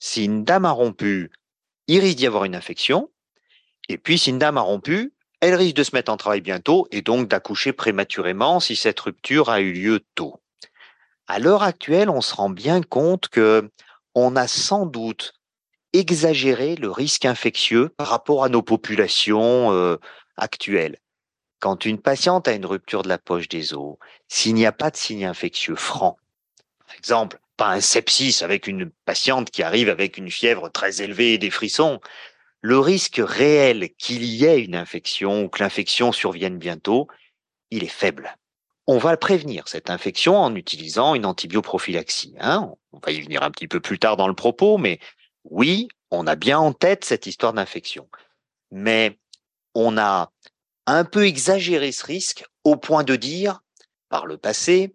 si 0.00 0.24
une 0.24 0.42
dame 0.42 0.64
a 0.64 0.72
rompu, 0.72 1.30
il 1.86 2.00
risque 2.00 2.16
d'y 2.16 2.26
avoir 2.26 2.44
une 2.44 2.56
infection, 2.56 3.10
et 3.88 3.98
puis 3.98 4.18
si 4.18 4.30
une 4.30 4.38
dame 4.38 4.58
a 4.58 4.62
rompu, 4.62 5.12
elle 5.40 5.54
risque 5.54 5.76
de 5.76 5.84
se 5.84 5.94
mettre 5.94 6.10
en 6.10 6.16
travail 6.16 6.40
bientôt 6.40 6.88
et 6.90 7.02
donc 7.02 7.28
d'accoucher 7.28 7.72
prématurément 7.72 8.58
si 8.58 8.74
cette 8.74 8.98
rupture 8.98 9.50
a 9.50 9.60
eu 9.60 9.72
lieu 9.72 10.00
tôt. 10.16 10.41
À 11.26 11.38
l'heure 11.38 11.62
actuelle, 11.62 12.10
on 12.10 12.20
se 12.20 12.34
rend 12.34 12.50
bien 12.50 12.82
compte 12.82 13.28
que 13.28 13.70
on 14.14 14.36
a 14.36 14.46
sans 14.46 14.86
doute 14.86 15.32
exagéré 15.92 16.74
le 16.76 16.90
risque 16.90 17.24
infectieux 17.24 17.90
par 17.90 18.08
rapport 18.08 18.44
à 18.44 18.48
nos 18.48 18.62
populations 18.62 19.98
actuelles. 20.36 20.98
Quand 21.60 21.84
une 21.84 22.00
patiente 22.00 22.48
a 22.48 22.52
une 22.52 22.66
rupture 22.66 23.02
de 23.02 23.08
la 23.08 23.18
poche 23.18 23.48
des 23.48 23.72
os, 23.74 23.96
s'il 24.28 24.54
n'y 24.54 24.66
a 24.66 24.72
pas 24.72 24.90
de 24.90 24.96
signe 24.96 25.24
infectieux 25.24 25.76
franc, 25.76 26.16
par 26.86 26.96
exemple, 26.96 27.38
pas 27.56 27.68
un 27.68 27.80
sepsis 27.80 28.42
avec 28.42 28.66
une 28.66 28.90
patiente 29.04 29.50
qui 29.50 29.62
arrive 29.62 29.88
avec 29.88 30.16
une 30.16 30.30
fièvre 30.30 30.70
très 30.70 31.02
élevée 31.02 31.34
et 31.34 31.38
des 31.38 31.50
frissons, 31.50 32.00
le 32.60 32.78
risque 32.78 33.20
réel 33.22 33.90
qu'il 33.98 34.24
y 34.24 34.44
ait 34.44 34.62
une 34.62 34.74
infection 34.74 35.44
ou 35.44 35.48
que 35.48 35.62
l'infection 35.62 36.12
survienne 36.12 36.58
bientôt, 36.58 37.06
il 37.70 37.84
est 37.84 37.88
faible. 37.88 38.36
On 38.86 38.98
va 38.98 39.16
prévenir 39.16 39.68
cette 39.68 39.90
infection 39.90 40.36
en 40.36 40.54
utilisant 40.54 41.14
une 41.14 41.26
antibioprophylaxie. 41.26 42.34
Hein. 42.40 42.72
on 42.92 42.98
va 42.98 43.12
y 43.12 43.20
venir 43.20 43.42
un 43.42 43.50
petit 43.50 43.68
peu 43.68 43.80
plus 43.80 43.98
tard 43.98 44.16
dans 44.16 44.28
le 44.28 44.34
propos, 44.34 44.76
mais 44.76 44.98
oui, 45.44 45.88
on 46.10 46.26
a 46.26 46.34
bien 46.34 46.58
en 46.58 46.72
tête 46.72 47.04
cette 47.04 47.26
histoire 47.26 47.52
d'infection. 47.52 48.08
Mais 48.70 49.18
on 49.74 49.96
a 49.98 50.32
un 50.86 51.04
peu 51.04 51.26
exagéré 51.26 51.92
ce 51.92 52.04
risque 52.04 52.44
au 52.64 52.76
point 52.76 53.04
de 53.04 53.16
dire, 53.16 53.60
par 54.08 54.26
le 54.26 54.36
passé, 54.36 54.94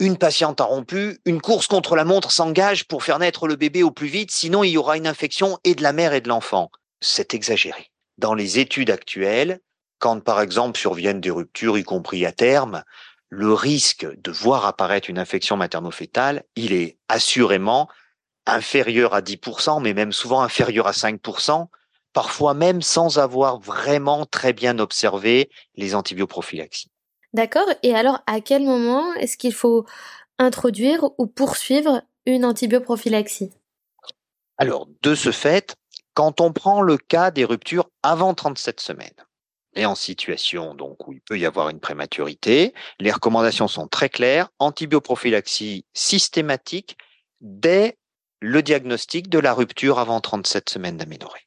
une 0.00 0.16
patiente 0.16 0.60
a 0.60 0.64
rompu, 0.64 1.18
une 1.24 1.40
course 1.40 1.66
contre 1.66 1.96
la 1.96 2.04
montre 2.04 2.30
s'engage 2.30 2.86
pour 2.86 3.02
faire 3.02 3.18
naître 3.18 3.46
le 3.46 3.56
bébé 3.56 3.82
au 3.82 3.90
plus 3.90 4.06
vite, 4.06 4.30
sinon 4.30 4.62
il 4.62 4.70
y 4.70 4.78
aura 4.78 4.96
une 4.96 5.06
infection 5.06 5.58
et 5.64 5.74
de 5.74 5.82
la 5.82 5.92
mère 5.92 6.12
et 6.12 6.20
de 6.20 6.28
l'enfant. 6.28 6.70
C'est 7.00 7.34
exagéré. 7.34 7.90
Dans 8.16 8.34
les 8.34 8.58
études 8.58 8.90
actuelles, 8.90 9.60
quand 9.98 10.22
par 10.22 10.40
exemple 10.40 10.78
surviennent 10.78 11.20
des 11.20 11.30
ruptures, 11.30 11.78
y 11.78 11.82
compris 11.82 12.24
à 12.26 12.32
terme, 12.32 12.84
le 13.30 13.52
risque 13.52 14.06
de 14.22 14.30
voir 14.30 14.66
apparaître 14.66 15.10
une 15.10 15.18
infection 15.18 15.56
materno-fétale, 15.56 16.44
il 16.56 16.72
est 16.72 16.98
assurément 17.08 17.88
inférieur 18.46 19.14
à 19.14 19.20
10%, 19.20 19.82
mais 19.82 19.92
même 19.92 20.12
souvent 20.12 20.40
inférieur 20.40 20.86
à 20.86 20.92
5%, 20.92 21.66
parfois 22.12 22.54
même 22.54 22.80
sans 22.82 23.18
avoir 23.18 23.60
vraiment 23.60 24.24
très 24.24 24.52
bien 24.52 24.78
observé 24.78 25.50
les 25.76 25.94
antibioprophylaxies. 25.94 26.90
D'accord. 27.34 27.68
Et 27.82 27.94
alors, 27.94 28.20
à 28.26 28.40
quel 28.40 28.64
moment 28.64 29.12
est-ce 29.14 29.36
qu'il 29.36 29.52
faut 29.52 29.84
introduire 30.38 31.04
ou 31.18 31.26
poursuivre 31.26 32.02
une 32.24 32.44
antibioprophylaxie? 32.44 33.50
Alors, 34.56 34.88
de 35.02 35.14
ce 35.14 35.30
fait, 35.30 35.76
quand 36.14 36.40
on 36.40 36.52
prend 36.52 36.80
le 36.80 36.96
cas 36.96 37.30
des 37.30 37.44
ruptures 37.44 37.90
avant 38.02 38.34
37 38.34 38.80
semaines, 38.80 39.10
et 39.74 39.86
en 39.86 39.94
situation 39.94 40.74
donc 40.74 41.06
où 41.06 41.12
il 41.12 41.20
peut 41.20 41.38
y 41.38 41.46
avoir 41.46 41.68
une 41.68 41.80
prématurité, 41.80 42.74
les 42.98 43.12
recommandations 43.12 43.68
sont 43.68 43.88
très 43.88 44.08
claires, 44.08 44.48
antibioprophylaxie 44.58 45.84
systématique 45.94 46.96
dès 47.40 47.98
le 48.40 48.62
diagnostic 48.62 49.28
de 49.28 49.38
la 49.38 49.52
rupture 49.52 49.98
avant 49.98 50.20
37 50.20 50.70
semaines 50.70 50.96
d'aménorrhée. 50.96 51.46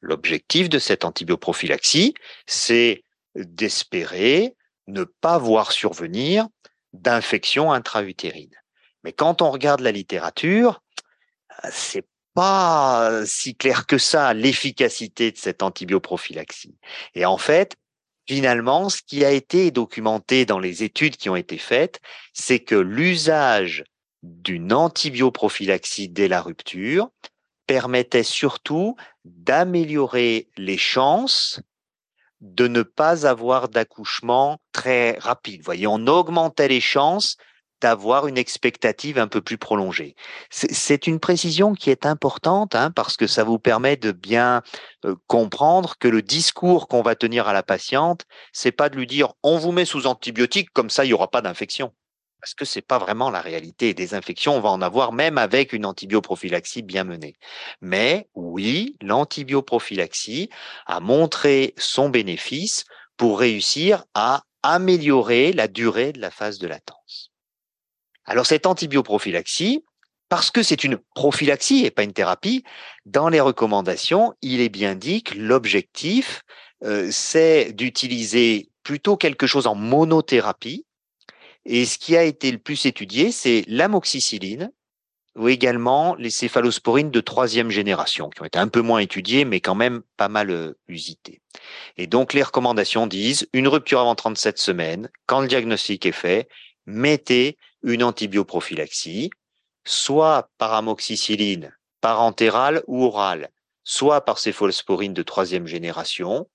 L'objectif 0.00 0.68
de 0.68 0.78
cette 0.78 1.04
antibioprophylaxie, 1.04 2.14
c'est 2.46 3.04
d'espérer 3.34 4.54
ne 4.86 5.04
pas 5.04 5.38
voir 5.38 5.72
survenir 5.72 6.48
d'infections 6.92 7.72
intra-utérines. 7.72 8.56
Mais 9.04 9.12
quand 9.12 9.42
on 9.42 9.50
regarde 9.50 9.80
la 9.80 9.92
littérature, 9.92 10.82
c'est 11.70 12.06
pas 12.34 13.24
si 13.26 13.54
clair 13.54 13.86
que 13.86 13.98
ça 13.98 14.34
l'efficacité 14.34 15.32
de 15.32 15.36
cette 15.36 15.62
antibioprophylaxie. 15.62 16.76
Et 17.14 17.26
en 17.26 17.38
fait, 17.38 17.76
finalement, 18.26 18.88
ce 18.88 19.02
qui 19.02 19.24
a 19.24 19.30
été 19.30 19.70
documenté 19.70 20.46
dans 20.46 20.58
les 20.58 20.82
études 20.82 21.16
qui 21.16 21.28
ont 21.28 21.36
été 21.36 21.58
faites, 21.58 22.00
c'est 22.32 22.60
que 22.60 22.76
l'usage 22.76 23.84
d'une 24.22 24.72
antibioprophylaxie 24.72 26.08
dès 26.08 26.28
la 26.28 26.42
rupture 26.42 27.08
permettait 27.66 28.22
surtout 28.22 28.96
d'améliorer 29.24 30.48
les 30.56 30.78
chances 30.78 31.60
de 32.40 32.68
ne 32.68 32.82
pas 32.82 33.26
avoir 33.26 33.68
d'accouchement 33.68 34.58
très 34.72 35.18
rapide. 35.18 35.60
Vous 35.60 35.66
voyez, 35.66 35.86
on 35.86 36.06
augmentait 36.06 36.68
les 36.68 36.80
chances 36.80 37.36
d'avoir 37.80 38.26
une 38.26 38.38
expectative 38.38 39.18
un 39.18 39.28
peu 39.28 39.40
plus 39.40 39.58
prolongée. 39.58 40.14
C'est 40.50 41.06
une 41.06 41.20
précision 41.20 41.74
qui 41.74 41.90
est 41.90 42.06
importante 42.06 42.74
hein, 42.74 42.90
parce 42.90 43.16
que 43.16 43.26
ça 43.26 43.44
vous 43.44 43.58
permet 43.58 43.96
de 43.96 44.12
bien 44.12 44.62
euh, 45.04 45.14
comprendre 45.26 45.96
que 45.98 46.08
le 46.08 46.22
discours 46.22 46.88
qu'on 46.88 47.02
va 47.02 47.14
tenir 47.14 47.48
à 47.48 47.52
la 47.52 47.62
patiente, 47.62 48.26
c'est 48.52 48.72
pas 48.72 48.88
de 48.88 48.96
lui 48.96 49.06
dire 49.06 49.32
on 49.42 49.58
vous 49.58 49.72
met 49.72 49.84
sous 49.84 50.06
antibiotiques 50.06 50.70
comme 50.72 50.90
ça 50.90 51.04
il 51.04 51.08
y 51.08 51.14
aura 51.14 51.30
pas 51.30 51.42
d'infection 51.42 51.92
parce 52.40 52.54
que 52.54 52.64
c'est 52.64 52.82
pas 52.82 52.98
vraiment 52.98 53.30
la 53.30 53.40
réalité. 53.40 53.94
Des 53.94 54.14
infections, 54.14 54.56
on 54.56 54.60
va 54.60 54.70
en 54.70 54.82
avoir 54.82 55.12
même 55.12 55.38
avec 55.38 55.72
une 55.72 55.84
antibioprophylaxie 55.84 56.82
bien 56.82 57.04
menée. 57.04 57.36
Mais 57.80 58.28
oui, 58.34 58.96
l'antibioprophylaxie 59.02 60.48
a 60.86 61.00
montré 61.00 61.74
son 61.76 62.08
bénéfice 62.08 62.84
pour 63.16 63.38
réussir 63.40 64.04
à 64.14 64.44
améliorer 64.62 65.52
la 65.52 65.68
durée 65.68 66.12
de 66.12 66.20
la 66.20 66.30
phase 66.30 66.58
de 66.58 66.66
latence. 66.66 67.29
Alors 68.30 68.46
cette 68.46 68.66
antibioprophylaxie, 68.66 69.84
parce 70.28 70.52
que 70.52 70.62
c'est 70.62 70.84
une 70.84 70.98
prophylaxie 71.16 71.84
et 71.84 71.90
pas 71.90 72.04
une 72.04 72.12
thérapie, 72.12 72.62
dans 73.04 73.28
les 73.28 73.40
recommandations, 73.40 74.34
il 74.40 74.60
est 74.60 74.68
bien 74.68 74.94
dit 74.94 75.24
que 75.24 75.36
l'objectif, 75.36 76.42
euh, 76.84 77.08
c'est 77.10 77.72
d'utiliser 77.72 78.68
plutôt 78.84 79.16
quelque 79.16 79.48
chose 79.48 79.66
en 79.66 79.74
monothérapie, 79.74 80.86
et 81.64 81.84
ce 81.84 81.98
qui 81.98 82.16
a 82.16 82.22
été 82.22 82.52
le 82.52 82.58
plus 82.58 82.86
étudié, 82.86 83.32
c'est 83.32 83.64
l'amoxicilline 83.66 84.70
ou 85.34 85.48
également 85.48 86.14
les 86.14 86.30
céphalosporines 86.30 87.10
de 87.10 87.20
troisième 87.20 87.70
génération, 87.70 88.30
qui 88.30 88.42
ont 88.42 88.44
été 88.44 88.60
un 88.60 88.68
peu 88.68 88.80
moins 88.80 89.00
étudiées, 89.00 89.44
mais 89.44 89.60
quand 89.60 89.74
même 89.74 90.02
pas 90.16 90.28
mal 90.28 90.50
euh, 90.50 90.78
usitées. 90.86 91.42
Et 91.96 92.06
donc, 92.06 92.32
les 92.32 92.44
recommandations 92.44 93.08
disent 93.08 93.48
une 93.52 93.66
rupture 93.66 93.98
avant 93.98 94.14
37 94.14 94.56
semaines, 94.58 95.10
quand 95.26 95.40
le 95.40 95.48
diagnostic 95.48 96.06
est 96.06 96.12
fait, 96.12 96.48
mettez 96.86 97.58
une 97.82 98.02
antibioprophylaxie, 98.02 99.30
soit 99.84 100.50
par 100.58 100.74
amoxicilline 100.74 101.72
parentérale 102.00 102.82
ou 102.86 103.04
orale, 103.04 103.50
soit 103.84 104.24
par 104.24 104.38
céphalosporine 104.38 105.14
de 105.14 105.22
troisième 105.22 105.66
génération, 105.66 106.48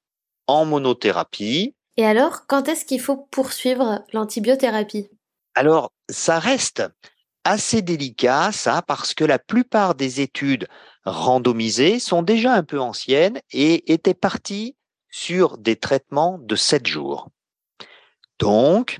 en 0.48 0.66
monothérapie. 0.66 1.76
Et 1.98 2.06
alors, 2.06 2.46
quand 2.48 2.68
est-ce 2.68 2.86
qu'il 2.86 3.02
faut 3.02 3.18
poursuivre 3.18 4.04
l'antibiothérapie? 4.14 5.10
Alors, 5.56 5.92
ça 6.10 6.40
reste 6.40 6.84
assez 7.44 7.82
délicat, 7.82 8.52
ça, 8.52 8.82
parce 8.82 9.14
que 9.14 9.24
la 9.24 9.40
plupart 9.40 9.96
des 9.96 10.22
études 10.22 10.68
randomisées 11.06 12.00
sont 12.00 12.24
déjà 12.24 12.54
un 12.54 12.64
peu 12.64 12.80
anciennes 12.80 13.40
et 13.52 13.94
étaient 13.94 14.16
parties 14.16 14.76
sur 15.10 15.58
des 15.58 15.76
traitements 15.76 16.40
de 16.42 16.56
7 16.56 16.88
jours. 16.88 17.30
Donc, 18.40 19.00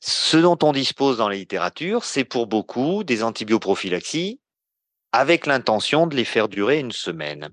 ce 0.00 0.36
dont 0.36 0.58
on 0.62 0.72
dispose 0.72 1.18
dans 1.18 1.28
la 1.28 1.36
littérature, 1.36 2.04
c'est 2.04 2.24
pour 2.24 2.46
beaucoup 2.46 3.04
des 3.04 3.22
antibioprophylaxies 3.22 4.40
avec 5.12 5.46
l'intention 5.46 6.06
de 6.06 6.14
les 6.14 6.24
faire 6.24 6.48
durer 6.48 6.78
une 6.78 6.92
semaine. 6.92 7.48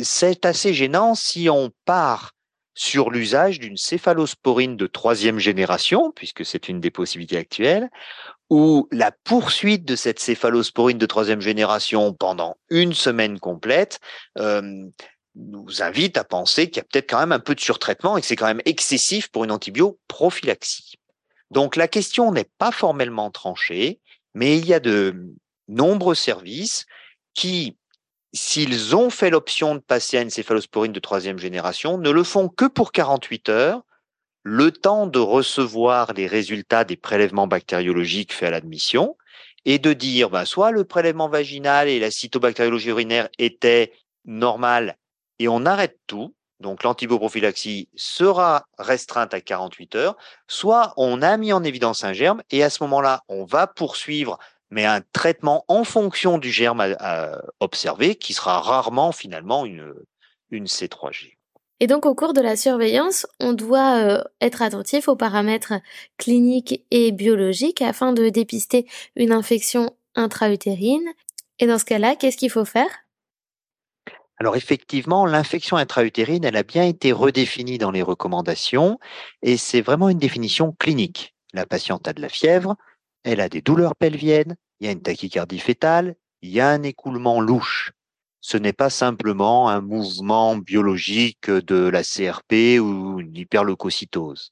C'est 0.00 0.44
assez 0.44 0.74
gênant 0.74 1.14
si 1.14 1.48
on 1.48 1.70
part 1.84 2.32
sur 2.74 3.10
l'usage 3.10 3.60
d'une 3.60 3.76
céphalosporine 3.76 4.76
de 4.76 4.86
troisième 4.86 5.38
génération, 5.38 6.12
puisque 6.14 6.44
c'est 6.44 6.68
une 6.68 6.80
des 6.80 6.90
possibilités 6.90 7.36
actuelles, 7.36 7.88
où 8.50 8.88
la 8.90 9.12
poursuite 9.12 9.84
de 9.84 9.96
cette 9.96 10.18
céphalosporine 10.18 10.98
de 10.98 11.06
troisième 11.06 11.40
génération 11.40 12.12
pendant 12.12 12.56
une 12.68 12.92
semaine 12.92 13.38
complète 13.38 14.00
euh, 14.38 14.86
nous 15.36 15.82
invite 15.82 16.18
à 16.18 16.24
penser 16.24 16.68
qu'il 16.68 16.78
y 16.78 16.80
a 16.80 16.84
peut-être 16.84 17.08
quand 17.08 17.20
même 17.20 17.32
un 17.32 17.40
peu 17.40 17.54
de 17.54 17.60
surtraitement 17.60 18.16
et 18.16 18.20
que 18.20 18.26
c'est 18.26 18.36
quand 18.36 18.46
même 18.46 18.62
excessif 18.64 19.28
pour 19.28 19.44
une 19.44 19.52
antibioprophylaxie. 19.52 20.96
Donc 21.54 21.76
la 21.76 21.86
question 21.86 22.32
n'est 22.32 22.50
pas 22.58 22.72
formellement 22.72 23.30
tranchée, 23.30 24.00
mais 24.34 24.58
il 24.58 24.66
y 24.66 24.74
a 24.74 24.80
de 24.80 25.14
nombreux 25.68 26.16
services 26.16 26.84
qui, 27.32 27.76
s'ils 28.32 28.96
ont 28.96 29.08
fait 29.08 29.30
l'option 29.30 29.76
de 29.76 29.80
passer 29.80 30.18
à 30.18 30.22
une 30.22 30.30
céphalosporine 30.30 30.92
de 30.92 30.98
troisième 30.98 31.38
génération, 31.38 31.96
ne 31.96 32.10
le 32.10 32.24
font 32.24 32.48
que 32.48 32.64
pour 32.64 32.90
48 32.90 33.48
heures 33.50 33.82
le 34.42 34.72
temps 34.72 35.06
de 35.06 35.20
recevoir 35.20 36.12
les 36.14 36.26
résultats 36.26 36.82
des 36.82 36.96
prélèvements 36.96 37.46
bactériologiques 37.46 38.32
faits 38.32 38.48
à 38.48 38.50
l'admission 38.50 39.16
et 39.64 39.78
de 39.78 39.92
dire 39.92 40.30
ben, 40.30 40.44
soit 40.44 40.72
le 40.72 40.82
prélèvement 40.82 41.28
vaginal 41.28 41.88
et 41.88 42.00
la 42.00 42.10
cytobactériologie 42.10 42.88
urinaire 42.88 43.28
étaient 43.38 43.92
normales 44.24 44.98
et 45.38 45.46
on 45.46 45.66
arrête 45.66 46.00
tout, 46.08 46.34
donc 46.64 46.82
l'antiboprophylaxie 46.82 47.88
sera 47.94 48.64
restreinte 48.78 49.34
à 49.34 49.40
48 49.40 49.94
heures, 49.94 50.16
soit 50.48 50.94
on 50.96 51.22
a 51.22 51.36
mis 51.36 51.52
en 51.52 51.62
évidence 51.62 52.04
un 52.04 52.14
germe 52.14 52.42
et 52.50 52.64
à 52.64 52.70
ce 52.70 52.82
moment-là, 52.82 53.22
on 53.28 53.44
va 53.44 53.66
poursuivre 53.66 54.38
mais 54.70 54.86
un 54.86 55.02
traitement 55.12 55.64
en 55.68 55.84
fonction 55.84 56.38
du 56.38 56.50
germe 56.50 56.80
à, 56.80 57.42
observer 57.60 58.16
qui 58.16 58.32
sera 58.32 58.60
rarement 58.60 59.12
finalement 59.12 59.66
une, 59.66 59.94
une 60.50 60.64
C3G. 60.64 61.36
Et 61.80 61.86
donc 61.86 62.06
au 62.06 62.14
cours 62.14 62.32
de 62.32 62.40
la 62.40 62.56
surveillance, 62.56 63.26
on 63.40 63.52
doit 63.52 63.98
euh, 63.98 64.24
être 64.40 64.62
attentif 64.62 65.06
aux 65.06 65.16
paramètres 65.16 65.74
cliniques 66.16 66.82
et 66.90 67.12
biologiques 67.12 67.82
afin 67.82 68.12
de 68.12 68.30
dépister 68.30 68.86
une 69.16 69.32
infection 69.32 69.94
intra-utérine. 70.14 71.08
Et 71.58 71.66
dans 71.66 71.78
ce 71.78 71.84
cas-là, 71.84 72.16
qu'est-ce 72.16 72.38
qu'il 72.38 72.50
faut 72.50 72.64
faire? 72.64 73.03
Alors 74.38 74.56
effectivement, 74.56 75.26
l'infection 75.26 75.76
intra-utérine, 75.76 76.44
elle 76.44 76.56
a 76.56 76.64
bien 76.64 76.84
été 76.84 77.12
redéfinie 77.12 77.78
dans 77.78 77.92
les 77.92 78.02
recommandations 78.02 78.98
et 79.42 79.56
c'est 79.56 79.80
vraiment 79.80 80.08
une 80.08 80.18
définition 80.18 80.72
clinique. 80.72 81.34
La 81.52 81.66
patiente 81.66 82.08
a 82.08 82.12
de 82.12 82.20
la 82.20 82.28
fièvre, 82.28 82.76
elle 83.22 83.40
a 83.40 83.48
des 83.48 83.62
douleurs 83.62 83.94
pelviennes, 83.94 84.56
il 84.80 84.86
y 84.86 84.88
a 84.88 84.92
une 84.92 85.02
tachycardie 85.02 85.60
fétale, 85.60 86.16
il 86.42 86.50
y 86.50 86.60
a 86.60 86.68
un 86.68 86.82
écoulement 86.82 87.40
louche 87.40 87.92
ce 88.44 88.58
n'est 88.58 88.74
pas 88.74 88.90
simplement 88.90 89.70
un 89.70 89.80
mouvement 89.80 90.54
biologique 90.54 91.50
de 91.50 91.88
la 91.88 92.02
CRP 92.02 92.78
ou 92.78 93.18
une 93.18 93.34
hyperleucocytose. 93.34 94.50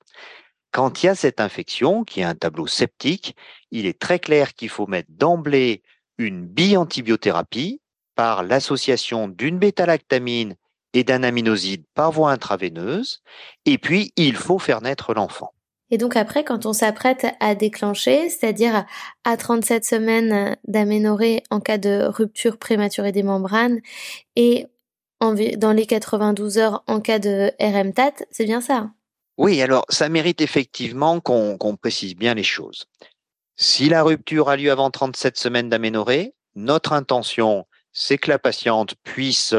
Quand 0.70 1.02
il 1.02 1.06
y 1.06 1.08
a 1.10 1.14
cette 1.14 1.40
infection, 1.40 2.02
qui 2.02 2.20
est 2.20 2.24
un 2.24 2.34
tableau 2.34 2.66
septique, 2.66 3.36
il 3.70 3.84
est 3.84 3.98
très 3.98 4.18
clair 4.18 4.54
qu'il 4.54 4.70
faut 4.70 4.86
mettre 4.86 5.10
d'emblée 5.10 5.82
une 6.16 6.46
biantibiothérapie 6.46 7.81
par 8.14 8.42
l'association 8.42 9.28
d'une 9.28 9.58
bêta-lactamine 9.58 10.56
et 10.94 11.04
d'un 11.04 11.22
aminoside 11.22 11.84
par 11.94 12.12
voie 12.12 12.30
intraveineuse, 12.32 13.22
et 13.64 13.78
puis 13.78 14.12
il 14.16 14.36
faut 14.36 14.58
faire 14.58 14.82
naître 14.82 15.14
l'enfant. 15.14 15.52
Et 15.90 15.98
donc 15.98 16.16
après, 16.16 16.42
quand 16.42 16.64
on 16.64 16.72
s'apprête 16.72 17.26
à 17.40 17.54
déclencher, 17.54 18.30
c'est-à-dire 18.30 18.86
à 19.24 19.36
37 19.36 19.84
semaines 19.84 20.56
d'aménorrhée 20.66 21.42
en 21.50 21.60
cas 21.60 21.76
de 21.78 22.04
rupture 22.06 22.58
prématurée 22.58 23.12
des 23.12 23.22
membranes 23.22 23.80
et 24.36 24.66
dans 25.20 25.72
les 25.72 25.86
92 25.86 26.58
heures 26.58 26.82
en 26.86 27.00
cas 27.00 27.18
de 27.18 27.52
RMTAT, 27.60 28.24
c'est 28.30 28.44
bien 28.44 28.60
ça? 28.60 28.90
Oui, 29.38 29.62
alors 29.62 29.84
ça 29.88 30.08
mérite 30.08 30.40
effectivement 30.40 31.20
qu'on 31.20 31.76
précise 31.80 32.16
bien 32.16 32.34
les 32.34 32.42
choses. 32.42 32.86
Si 33.56 33.88
la 33.88 34.02
rupture 34.02 34.48
a 34.48 34.56
lieu 34.56 34.70
avant 34.70 34.90
37 34.90 35.36
semaines 35.36 35.68
d'aménorrhée, 35.68 36.34
notre 36.54 36.92
intention, 36.92 37.66
c'est 37.92 38.18
que 38.18 38.30
la 38.30 38.38
patiente 38.38 38.94
puisse 39.02 39.54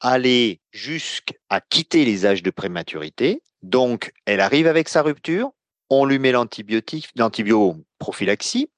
aller 0.00 0.60
jusqu'à 0.72 1.60
quitter 1.68 2.04
les 2.04 2.26
âges 2.26 2.42
de 2.42 2.50
prématurité. 2.50 3.42
Donc, 3.62 4.12
elle 4.26 4.40
arrive 4.40 4.66
avec 4.66 4.88
sa 4.88 5.02
rupture, 5.02 5.52
on 5.90 6.04
lui 6.04 6.18
met 6.18 6.32
l'antibiotique, 6.32 7.08
l'antibioprophylaxie. 7.16 8.70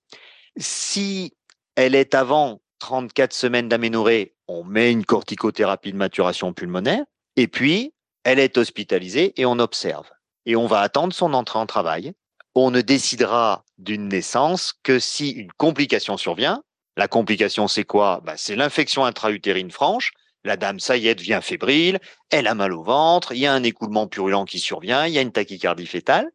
Si 0.57 1.35
elle 1.77 1.95
est 1.95 2.15
avant 2.15 2.61
34 2.81 3.33
semaines 3.33 3.69
d'aménorrhée, 3.69 4.35
on 4.47 4.65
met 4.65 4.93
une 4.93 5.05
corticothérapie 5.05 5.93
de 5.93 5.97
maturation 5.97 6.53
pulmonaire. 6.53 7.05
Et 7.37 7.49
puis, 7.49 7.93
elle 8.25 8.39
est 8.39 8.59
hospitalisée 8.59 9.33
et 9.41 9.47
on 9.47 9.59
observe. 9.59 10.09
Et 10.47 10.57
on 10.57 10.67
va 10.67 10.81
attendre 10.81 11.13
son 11.13 11.35
entrée 11.35 11.59
en 11.59 11.67
travail. 11.67 12.13
On 12.55 12.71
ne 12.71 12.81
décidera 12.81 13.65
d'une 13.79 14.09
naissance 14.09 14.75
que 14.83 14.99
si 14.99 15.31
une 15.31 15.53
complication 15.53 16.17
survient. 16.17 16.63
La 16.99 17.07
complication, 17.07 17.69
c'est 17.69 17.85
quoi? 17.85 18.21
Bah, 18.25 18.35
C'est 18.37 18.57
l'infection 18.57 19.05
intra-utérine 19.05 19.71
franche. 19.71 20.11
La 20.43 20.57
dame, 20.57 20.81
ça 20.81 20.97
y 20.97 21.07
est, 21.07 21.15
devient 21.15 21.39
fébrile, 21.41 22.01
elle 22.31 22.49
a 22.49 22.57
mal 22.57 22.73
au 22.73 22.83
ventre, 22.83 23.33
il 23.33 23.39
y 23.39 23.47
a 23.47 23.53
un 23.53 23.63
écoulement 23.63 24.09
purulent 24.09 24.45
qui 24.45 24.59
survient, 24.59 25.07
il 25.07 25.13
y 25.13 25.19
a 25.19 25.23
une 25.23 25.31
tachycardie 25.31 25.87
fétale. 25.87 26.29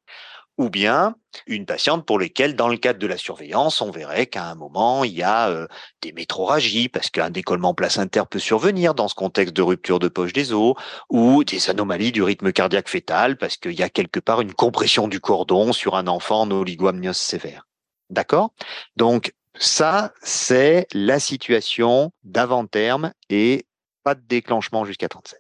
Ou 0.58 0.69
bien 0.69 1.15
une 1.47 1.65
patiente 1.65 2.06
pour 2.06 2.17
laquelle, 2.17 2.56
dans 2.56 2.69
le 2.69 2.78
cadre 2.78 2.99
de 2.99 3.08
la 3.08 3.17
surveillance, 3.17 3.82
on 3.82 3.91
verrait 3.91 4.28
qu'à 4.28 4.45
un 4.45 4.56
moment, 4.56 5.04
il 5.04 5.12
y 5.12 5.23
a 5.23 5.49
euh, 5.49 5.67
des 6.02 6.13
métroragies, 6.13 6.88
parce 6.88 7.10
qu'un 7.10 7.30
décollement 7.30 7.73
placentaire 7.73 8.28
peut 8.28 8.39
survenir 8.39 8.93
dans 8.93 9.10
ce 9.10 9.15
contexte 9.15 9.56
de 9.56 9.63
rupture 9.63 9.99
de 9.99 10.08
poche 10.08 10.32
des 10.32 10.54
os, 10.54 10.76
ou 11.10 11.43
des 11.43 11.69
anomalies 11.69 12.13
du 12.13 12.23
rythme 12.23 12.54
cardiaque 12.54 12.88
fœtal, 12.88 13.38
parce 13.38 13.58
qu'il 13.58 13.73
y 13.73 13.84
a 13.84 13.89
quelque 13.89 14.21
part 14.21 14.39
une 14.39 14.54
compression 14.54 15.10
du 15.10 15.19
cordon 15.19 15.73
sur 15.73 15.95
un 15.95 16.08
enfant 16.08 16.41
en 16.41 16.52
oligoamniose 16.52 17.17
sévère. 17.17 17.67
D'accord? 18.10 18.54
Donc, 18.95 19.34
ça, 19.58 20.13
c'est 20.22 20.88
la 20.94 21.20
situation 21.20 22.12
d'avant-terme 22.24 23.13
et 23.30 23.66
pas 24.04 24.16
de 24.16 24.22
déclenchement 24.22 24.86
jusqu'à 24.86 25.08
37. 25.08 25.39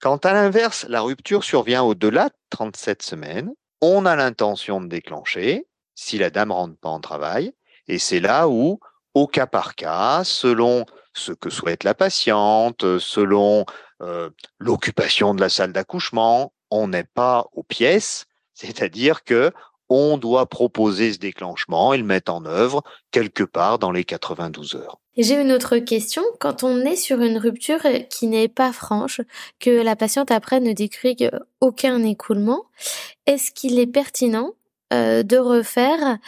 Quand 0.00 0.24
à 0.24 0.32
l'inverse, 0.32 0.86
la 0.88 1.02
rupture 1.02 1.44
survient 1.44 1.82
au-delà 1.82 2.28
de 2.30 2.34
37 2.50 3.02
semaines, 3.02 3.52
on 3.80 4.06
a 4.06 4.16
l'intention 4.16 4.80
de 4.80 4.88
déclencher 4.88 5.66
si 5.94 6.18
la 6.18 6.30
dame 6.30 6.52
rentre 6.52 6.78
pas 6.78 6.88
en 6.88 7.00
travail. 7.00 7.52
Et 7.86 7.98
c'est 7.98 8.20
là 8.20 8.48
où, 8.48 8.80
au 9.14 9.26
cas 9.26 9.46
par 9.46 9.74
cas, 9.74 10.22
selon 10.24 10.86
ce 11.12 11.32
que 11.32 11.50
souhaite 11.50 11.84
la 11.84 11.94
patiente, 11.94 12.98
selon 12.98 13.66
euh, 14.02 14.30
l'occupation 14.58 15.34
de 15.34 15.40
la 15.40 15.48
salle 15.48 15.72
d'accouchement, 15.72 16.52
on 16.70 16.88
n'est 16.88 17.04
pas 17.04 17.46
aux 17.52 17.62
pièces, 17.62 18.26
c'est-à-dire 18.54 19.24
que 19.24 19.52
on 19.90 20.16
doit 20.16 20.46
proposer 20.46 21.12
ce 21.12 21.18
déclenchement 21.18 21.92
et 21.92 21.98
le 21.98 22.04
mettre 22.04 22.32
en 22.32 22.46
œuvre 22.46 22.82
quelque 23.10 23.42
part 23.42 23.78
dans 23.78 23.90
les 23.90 24.04
92 24.04 24.76
heures. 24.76 25.00
J'ai 25.18 25.34
une 25.34 25.52
autre 25.52 25.78
question. 25.78 26.22
Quand 26.38 26.62
on 26.62 26.78
est 26.86 26.96
sur 26.96 27.20
une 27.20 27.36
rupture 27.36 27.82
qui 28.08 28.28
n'est 28.28 28.48
pas 28.48 28.72
franche, 28.72 29.20
que 29.58 29.70
la 29.70 29.96
patiente 29.96 30.30
après 30.30 30.60
ne 30.60 30.72
décrit 30.72 31.28
aucun 31.60 32.02
écoulement, 32.04 32.64
est-ce 33.26 33.50
qu'il 33.50 33.78
est 33.78 33.88
pertinent 33.88 34.52
euh, 34.92 35.24
de 35.24 35.36
refaire 35.36 36.18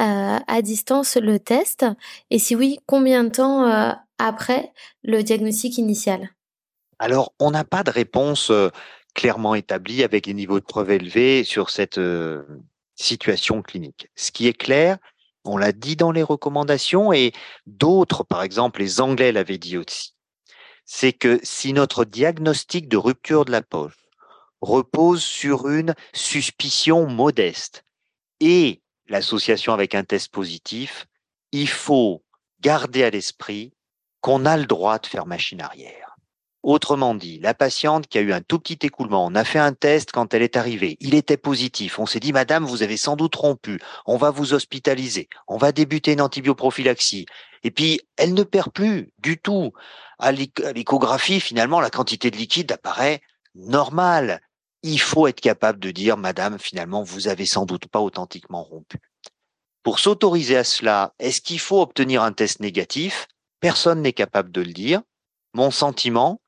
euh, 0.00 0.38
à 0.46 0.62
distance 0.62 1.16
le 1.16 1.38
test? 1.38 1.84
Et 2.30 2.38
si 2.38 2.56
oui, 2.56 2.80
combien 2.86 3.24
de 3.24 3.28
temps 3.28 3.68
euh, 3.68 3.92
après 4.18 4.72
le 5.04 5.22
diagnostic 5.22 5.76
initial? 5.76 6.30
Alors, 6.98 7.34
on 7.38 7.50
n'a 7.50 7.64
pas 7.64 7.82
de 7.82 7.90
réponse 7.90 8.50
clairement 9.14 9.54
établie 9.54 10.02
avec 10.02 10.24
des 10.24 10.34
niveaux 10.34 10.60
de 10.60 10.64
preuve 10.64 10.90
élevés 10.90 11.44
sur 11.44 11.70
cette 11.70 11.98
situation 13.00 13.62
clinique. 13.62 14.08
Ce 14.16 14.30
qui 14.30 14.46
est 14.46 14.52
clair, 14.52 14.98
On 15.44 15.56
l'a 15.56 15.72
dit 15.72 15.96
dans 15.96 16.12
les 16.12 16.22
recommandations 16.22 17.12
et 17.12 17.32
d'autres, 17.66 18.24
par 18.24 18.42
exemple 18.42 18.80
les 18.80 19.00
Anglais 19.00 19.32
l'avaient 19.32 19.58
dit 19.58 19.78
aussi. 19.78 20.14
C'est 20.84 21.12
que 21.14 21.40
si 21.42 21.72
notre 21.72 22.04
diagnostic 22.04 22.88
de 22.88 22.96
rupture 22.98 23.44
de 23.44 23.52
la 23.52 23.62
poche 23.62 23.96
repose 24.60 25.22
sur 25.22 25.68
une 25.68 25.94
suspicion 26.12 27.06
modeste 27.06 27.84
et 28.40 28.82
l'association 29.06 29.72
avec 29.72 29.94
un 29.94 30.04
test 30.04 30.28
positif, 30.30 31.06
il 31.52 31.68
faut 31.68 32.22
garder 32.60 33.02
à 33.02 33.10
l'esprit 33.10 33.72
qu'on 34.20 34.44
a 34.44 34.56
le 34.58 34.66
droit 34.66 34.98
de 34.98 35.06
faire 35.06 35.24
machine 35.24 35.62
arrière. 35.62 36.09
Autrement 36.62 37.14
dit, 37.14 37.38
la 37.38 37.54
patiente 37.54 38.06
qui 38.06 38.18
a 38.18 38.20
eu 38.20 38.34
un 38.34 38.42
tout 38.42 38.58
petit 38.58 38.78
écoulement, 38.82 39.24
on 39.24 39.34
a 39.34 39.44
fait 39.44 39.58
un 39.58 39.72
test 39.72 40.12
quand 40.12 40.34
elle 40.34 40.42
est 40.42 40.58
arrivée, 40.58 40.98
il 41.00 41.14
était 41.14 41.38
positif, 41.38 41.98
on 41.98 42.04
s'est 42.04 42.20
dit, 42.20 42.34
Madame, 42.34 42.66
vous 42.66 42.82
avez 42.82 42.98
sans 42.98 43.16
doute 43.16 43.34
rompu, 43.34 43.80
on 44.04 44.18
va 44.18 44.30
vous 44.30 44.52
hospitaliser, 44.52 45.30
on 45.48 45.56
va 45.56 45.72
débuter 45.72 46.12
une 46.12 46.20
antibioprophylaxie. 46.20 47.24
Et 47.62 47.70
puis, 47.70 48.02
elle 48.16 48.34
ne 48.34 48.42
perd 48.42 48.72
plus 48.72 49.10
du 49.18 49.38
tout. 49.38 49.72
À 50.18 50.32
l'échographie, 50.32 51.40
finalement, 51.40 51.80
la 51.80 51.88
quantité 51.88 52.30
de 52.30 52.36
liquide 52.36 52.72
apparaît 52.72 53.22
normale. 53.54 54.42
Il 54.82 55.00
faut 55.00 55.26
être 55.26 55.40
capable 55.40 55.78
de 55.78 55.90
dire, 55.90 56.18
Madame, 56.18 56.58
finalement, 56.58 57.02
vous 57.02 57.28
avez 57.28 57.46
sans 57.46 57.64
doute 57.64 57.86
pas 57.86 58.00
authentiquement 58.00 58.62
rompu. 58.62 58.98
Pour 59.82 59.98
s'autoriser 59.98 60.58
à 60.58 60.64
cela, 60.64 61.14
est-ce 61.18 61.40
qu'il 61.40 61.58
faut 61.58 61.80
obtenir 61.80 62.22
un 62.22 62.32
test 62.32 62.60
négatif? 62.60 63.28
Personne 63.60 64.02
n'est 64.02 64.12
capable 64.12 64.52
de 64.52 64.60
le 64.60 64.72
dire. 64.72 65.00
Mon 65.54 65.70
sentiment, 65.70 66.40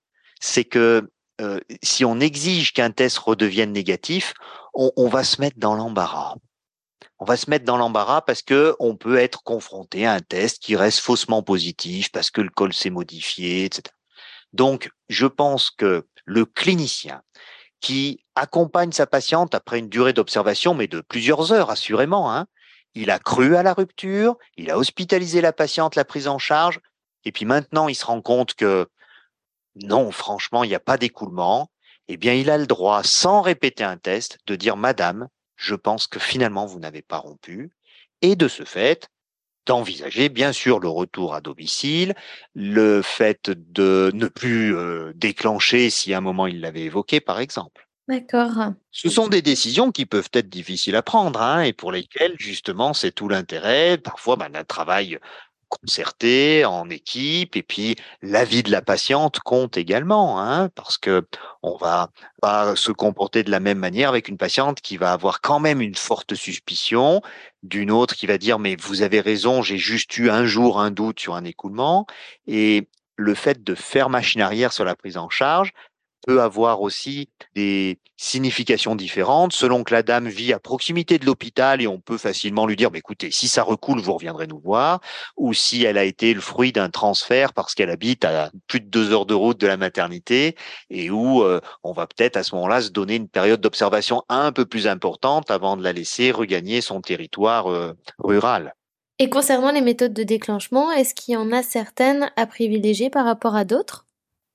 c'est 0.42 0.64
que 0.64 1.08
euh, 1.40 1.60
si 1.82 2.04
on 2.04 2.20
exige 2.20 2.72
qu'un 2.72 2.90
test 2.90 3.16
redevienne 3.18 3.72
négatif, 3.72 4.34
on, 4.74 5.08
va 5.08 5.22
se 5.22 5.40
mettre 5.40 5.58
dans 5.58 5.74
l'embarras. 5.74 6.34
On 7.18 7.24
va 7.24 7.36
se 7.36 7.48
mettre 7.48 7.64
dans 7.64 7.76
l'embarras 7.76 8.22
parce 8.22 8.42
que 8.42 8.74
on 8.80 8.96
peut 8.96 9.18
être 9.18 9.42
confronté 9.44 10.04
à 10.04 10.14
un 10.14 10.20
test 10.20 10.60
qui 10.60 10.74
reste 10.76 10.98
faussement 10.98 11.42
positif 11.42 12.10
parce 12.10 12.30
que 12.30 12.40
le 12.40 12.50
col 12.50 12.72
s'est 12.72 12.90
modifié, 12.90 13.66
etc. 13.66 13.94
Donc, 14.52 14.90
je 15.08 15.26
pense 15.26 15.70
que 15.70 16.06
le 16.24 16.44
clinicien 16.44 17.22
qui 17.80 18.24
accompagne 18.34 18.92
sa 18.92 19.06
patiente 19.06 19.54
après 19.54 19.78
une 19.78 19.88
durée 19.88 20.12
d'observation, 20.12 20.74
mais 20.74 20.88
de 20.88 21.00
plusieurs 21.00 21.52
heures, 21.52 21.70
assurément, 21.70 22.32
hein, 22.34 22.46
il 22.94 23.10
a 23.10 23.18
cru 23.18 23.56
à 23.56 23.62
la 23.62 23.74
rupture, 23.74 24.36
il 24.56 24.70
a 24.70 24.78
hospitalisé 24.78 25.40
la 25.40 25.52
patiente, 25.52 25.94
la 25.94 26.04
prise 26.04 26.28
en 26.28 26.38
charge, 26.38 26.80
et 27.24 27.32
puis 27.32 27.44
maintenant 27.44 27.88
il 27.88 27.94
se 27.94 28.04
rend 28.04 28.22
compte 28.22 28.54
que 28.54 28.88
non, 29.76 30.10
franchement, 30.10 30.64
il 30.64 30.68
n'y 30.68 30.74
a 30.74 30.80
pas 30.80 30.98
d'écoulement, 30.98 31.70
eh 32.08 32.16
bien, 32.16 32.34
il 32.34 32.50
a 32.50 32.58
le 32.58 32.66
droit, 32.66 33.02
sans 33.02 33.40
répéter 33.40 33.84
un 33.84 33.96
test, 33.96 34.38
de 34.46 34.56
dire, 34.56 34.76
Madame, 34.76 35.28
je 35.56 35.74
pense 35.74 36.06
que 36.06 36.18
finalement, 36.18 36.66
vous 36.66 36.80
n'avez 36.80 37.02
pas 37.02 37.18
rompu. 37.18 37.70
Et 38.20 38.36
de 38.36 38.48
ce 38.48 38.64
fait, 38.64 39.08
d'envisager 39.66 40.28
bien 40.28 40.52
sûr 40.52 40.80
le 40.80 40.88
retour 40.88 41.34
à 41.34 41.40
domicile, 41.40 42.14
le 42.54 43.02
fait 43.02 43.50
de 43.50 44.10
ne 44.14 44.26
plus 44.26 44.76
euh, 44.76 45.12
déclencher 45.14 45.90
si 45.90 46.12
à 46.12 46.18
un 46.18 46.20
moment 46.20 46.46
il 46.46 46.60
l'avait 46.60 46.82
évoqué, 46.82 47.20
par 47.20 47.40
exemple. 47.40 47.88
D'accord. 48.08 48.72
Ce 48.90 49.08
sont 49.08 49.28
des 49.28 49.42
décisions 49.42 49.92
qui 49.92 50.06
peuvent 50.06 50.30
être 50.32 50.48
difficiles 50.48 50.96
à 50.96 51.02
prendre 51.02 51.40
hein, 51.40 51.62
et 51.62 51.72
pour 51.72 51.92
lesquelles 51.92 52.34
justement 52.36 52.94
c'est 52.94 53.12
tout 53.12 53.28
l'intérêt 53.28 53.96
parfois 53.96 54.36
ben, 54.36 54.50
d'un 54.50 54.64
travail 54.64 55.18
concerté, 55.80 56.64
en 56.64 56.88
équipe, 56.90 57.56
et 57.56 57.62
puis 57.62 57.96
l'avis 58.22 58.62
de 58.62 58.70
la 58.70 58.82
patiente 58.82 59.40
compte 59.40 59.76
également, 59.76 60.40
hein, 60.40 60.68
parce 60.74 60.98
que 60.98 61.26
on 61.62 61.76
va 61.76 62.10
pas 62.40 62.76
se 62.76 62.92
comporter 62.92 63.42
de 63.42 63.50
la 63.50 63.60
même 63.60 63.78
manière 63.78 64.08
avec 64.10 64.28
une 64.28 64.36
patiente 64.38 64.80
qui 64.80 64.96
va 64.96 65.12
avoir 65.12 65.40
quand 65.40 65.60
même 65.60 65.80
une 65.80 65.94
forte 65.94 66.34
suspicion, 66.34 67.22
d'une 67.62 67.90
autre 67.90 68.14
qui 68.16 68.26
va 68.26 68.38
dire 68.38 68.58
mais 68.58 68.76
vous 68.76 69.02
avez 69.02 69.20
raison, 69.20 69.62
j'ai 69.62 69.78
juste 69.78 70.16
eu 70.18 70.30
un 70.30 70.44
jour 70.46 70.80
un 70.80 70.90
doute 70.90 71.20
sur 71.20 71.34
un 71.34 71.44
écoulement, 71.44 72.06
et 72.46 72.88
le 73.16 73.34
fait 73.34 73.62
de 73.62 73.74
faire 73.74 74.10
machine 74.10 74.40
arrière 74.40 74.72
sur 74.72 74.84
la 74.84 74.96
prise 74.96 75.16
en 75.16 75.30
charge, 75.30 75.72
peut 76.26 76.40
avoir 76.40 76.80
aussi 76.80 77.28
des 77.54 77.98
significations 78.16 78.94
différentes. 78.94 79.52
Selon 79.52 79.84
que 79.84 79.92
la 79.92 80.02
dame 80.02 80.28
vit 80.28 80.52
à 80.52 80.58
proximité 80.58 81.18
de 81.18 81.26
l'hôpital 81.26 81.82
et 81.82 81.86
on 81.86 81.98
peut 81.98 82.18
facilement 82.18 82.66
lui 82.66 82.76
dire 82.76 82.90
bah, 82.90 82.98
écoutez 82.98 83.30
si 83.30 83.48
ça 83.48 83.62
recoule 83.62 84.00
vous 84.00 84.14
reviendrez 84.14 84.46
nous 84.46 84.60
voir. 84.60 85.00
Ou 85.36 85.54
si 85.54 85.84
elle 85.84 85.98
a 85.98 86.04
été 86.04 86.34
le 86.34 86.40
fruit 86.40 86.72
d'un 86.72 86.90
transfert 86.90 87.52
parce 87.52 87.74
qu'elle 87.74 87.90
habite 87.90 88.24
à 88.24 88.50
plus 88.66 88.80
de 88.80 88.86
deux 88.86 89.12
heures 89.12 89.26
de 89.26 89.34
route 89.34 89.60
de 89.60 89.66
la 89.66 89.76
maternité 89.76 90.56
et 90.90 91.10
où 91.10 91.42
euh, 91.42 91.60
on 91.82 91.92
va 91.92 92.06
peut-être 92.06 92.36
à 92.36 92.42
ce 92.42 92.54
moment-là 92.54 92.82
se 92.82 92.90
donner 92.90 93.16
une 93.16 93.28
période 93.28 93.60
d'observation 93.60 94.22
un 94.28 94.52
peu 94.52 94.64
plus 94.64 94.86
importante 94.86 95.50
avant 95.50 95.76
de 95.76 95.82
la 95.82 95.92
laisser 95.92 96.30
regagner 96.30 96.80
son 96.80 97.00
territoire 97.00 97.70
euh, 97.70 97.94
rural. 98.18 98.74
Et 99.18 99.28
concernant 99.28 99.70
les 99.70 99.82
méthodes 99.82 100.14
de 100.14 100.22
déclenchement, 100.22 100.90
est-ce 100.90 101.14
qu'il 101.14 101.34
y 101.34 101.36
en 101.36 101.52
a 101.52 101.62
certaines 101.62 102.30
à 102.36 102.46
privilégier 102.46 103.10
par 103.10 103.24
rapport 103.24 103.54
à 103.54 103.64
d'autres? 103.64 104.06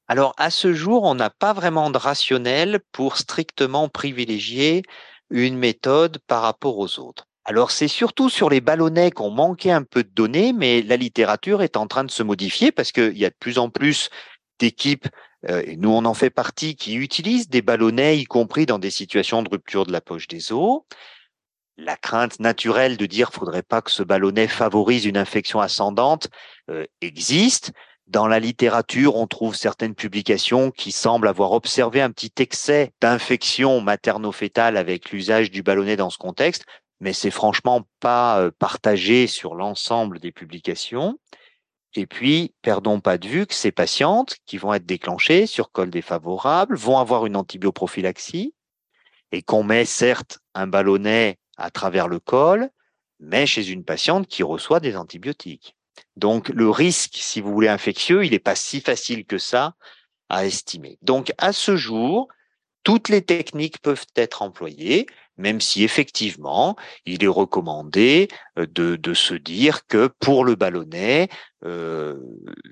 Alors, 0.08 0.34
à 0.38 0.50
ce 0.50 0.74
jour, 0.74 1.04
on 1.04 1.16
n'a 1.16 1.30
pas 1.30 1.52
vraiment 1.54 1.90
de 1.90 1.98
rationnel 1.98 2.80
pour 2.94 3.18
strictement 3.18 3.90
privilégier 3.90 4.84
une 5.30 5.58
méthode 5.58 6.20
par 6.28 6.44
rapport 6.44 6.78
aux 6.78 7.00
autres. 7.00 7.28
Alors, 7.44 7.72
c'est 7.72 7.90
surtout 7.90 8.30
sur 8.30 8.50
les 8.50 8.62
ballonnets 8.62 9.12
qu'on 9.12 9.32
manquait 9.32 9.72
un 9.72 9.84
peu 9.84 10.04
de 10.04 10.10
données, 10.10 10.54
mais 10.54 10.82
la 10.82 10.96
littérature 10.98 11.62
est 11.62 11.76
en 11.78 11.88
train 11.88 12.06
de 12.06 12.12
se 12.12 12.24
modifier 12.24 12.72
parce 12.72 12.92
qu'il 12.94 13.18
y 13.18 13.26
a 13.26 13.30
de 13.30 13.36
plus 13.40 13.58
en 13.58 13.70
plus 13.70 14.10
d'équipes, 14.60 15.08
euh, 15.50 15.62
et 15.66 15.76
nous 15.76 15.90
on 15.90 16.06
en 16.06 16.14
fait 16.14 16.30
partie, 16.30 16.76
qui 16.76 16.96
utilisent 16.96 17.50
des 17.50 17.62
ballonnets, 17.62 18.18
y 18.18 18.26
compris 18.26 18.66
dans 18.66 18.80
des 18.80 18.90
situations 18.90 19.44
de 19.44 19.50
rupture 19.50 19.86
de 19.86 19.92
la 19.92 20.02
poche 20.02 20.28
des 20.28 20.52
os. 20.52 20.82
La 21.78 21.96
crainte 21.96 22.40
naturelle 22.40 22.98
de 22.98 23.06
dire 23.06 23.32
faudrait 23.32 23.62
pas 23.62 23.82
que 23.82 23.92
ce 23.92 24.04
ballonnet 24.04 24.48
favorise 24.48 25.06
une 25.06 25.18
infection 25.18 25.60
ascendante 25.62 26.28
euh, 26.70 26.86
existe, 27.02 27.72
dans 28.08 28.28
la 28.28 28.40
littérature, 28.40 29.18
on 29.18 29.28
trouve 29.28 29.56
certaines 29.56 29.96
publications 29.96 30.72
qui 30.72 30.94
semblent 30.94 31.28
avoir 31.28 31.52
observé 31.52 32.02
un 32.02 32.10
petit 32.10 32.32
excès 32.40 32.94
d'infection 33.02 33.82
materno-fétale 33.82 34.78
avec 34.78 35.12
l'usage 35.12 35.52
du 35.52 35.62
ballonnet 35.62 35.98
dans 35.98 36.10
ce 36.10 36.18
contexte, 36.18 36.64
mais 37.02 37.12
c'est 37.12 37.32
franchement 37.32 37.86
pas 38.00 38.40
euh, 38.40 38.52
partagé 38.58 39.28
sur 39.28 39.56
l'ensemble 39.56 40.20
des 40.20 40.32
publications. 40.32 41.20
Et 41.96 42.06
puis, 42.08 42.54
perdons 42.62 43.02
pas 43.02 43.18
de 43.18 43.28
vue 43.28 43.46
que 43.46 43.54
ces 43.54 43.72
patientes 43.72 44.38
qui 44.46 44.58
vont 44.58 44.74
être 44.74 44.86
déclenchées 44.86 45.46
sur 45.46 45.72
col 45.72 45.90
défavorable 45.90 46.78
vont 46.78 47.00
avoir 47.00 47.26
une 47.26 47.36
antibioprophylaxie 47.36 48.54
et 49.34 49.42
qu'on 49.42 49.64
met 49.64 49.84
certes 49.84 50.40
un 50.54 50.68
ballonnet 50.68 51.40
à 51.58 51.72
travers 51.72 52.08
le 52.08 52.20
col, 52.20 52.70
mais 53.20 53.46
chez 53.46 53.70
une 53.70 53.84
patiente 53.84 54.28
qui 54.28 54.44
reçoit 54.44 54.80
des 54.80 54.96
antibiotiques. 54.96 55.77
Donc 56.16 56.50
le 56.50 56.70
risque, 56.70 57.16
si 57.16 57.42
vous 57.42 57.52
voulez, 57.52 57.68
infectieux, 57.68 58.26
il 58.26 58.32
n'est 58.32 58.40
pas 58.40 58.56
si 58.56 58.82
facile 58.82 59.26
que 59.26 59.38
ça 59.38 59.76
à 60.30 60.46
estimer. 60.46 60.98
Donc 61.02 61.34
à 61.38 61.54
ce 61.54 61.76
jour, 61.76 62.28
toutes 62.84 63.10
les 63.10 63.22
techniques 63.22 63.82
peuvent 63.82 64.06
être 64.16 64.42
employées, 64.42 65.08
même 65.38 65.62
si 65.62 65.84
effectivement, 65.84 66.76
il 67.06 67.24
est 67.24 67.28
recommandé 67.28 68.28
euh, 68.58 68.66
de, 68.66 69.14
se 69.14 69.34
dire 69.36 69.86
que 69.88 70.08
pour 70.20 70.46
le 70.46 70.56
ballonnet, 70.56 71.30
euh, 71.66 72.16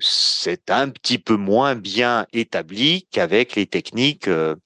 c'est 0.00 0.70
un 0.70 0.88
petit 0.88 1.18
peu 1.18 1.36
moins 1.36 1.74
bien 1.74 2.26
établi 2.32 3.06
qu'avec 3.10 3.56
les 3.56 3.66
techniques 3.66 4.28
euh, 4.28 4.56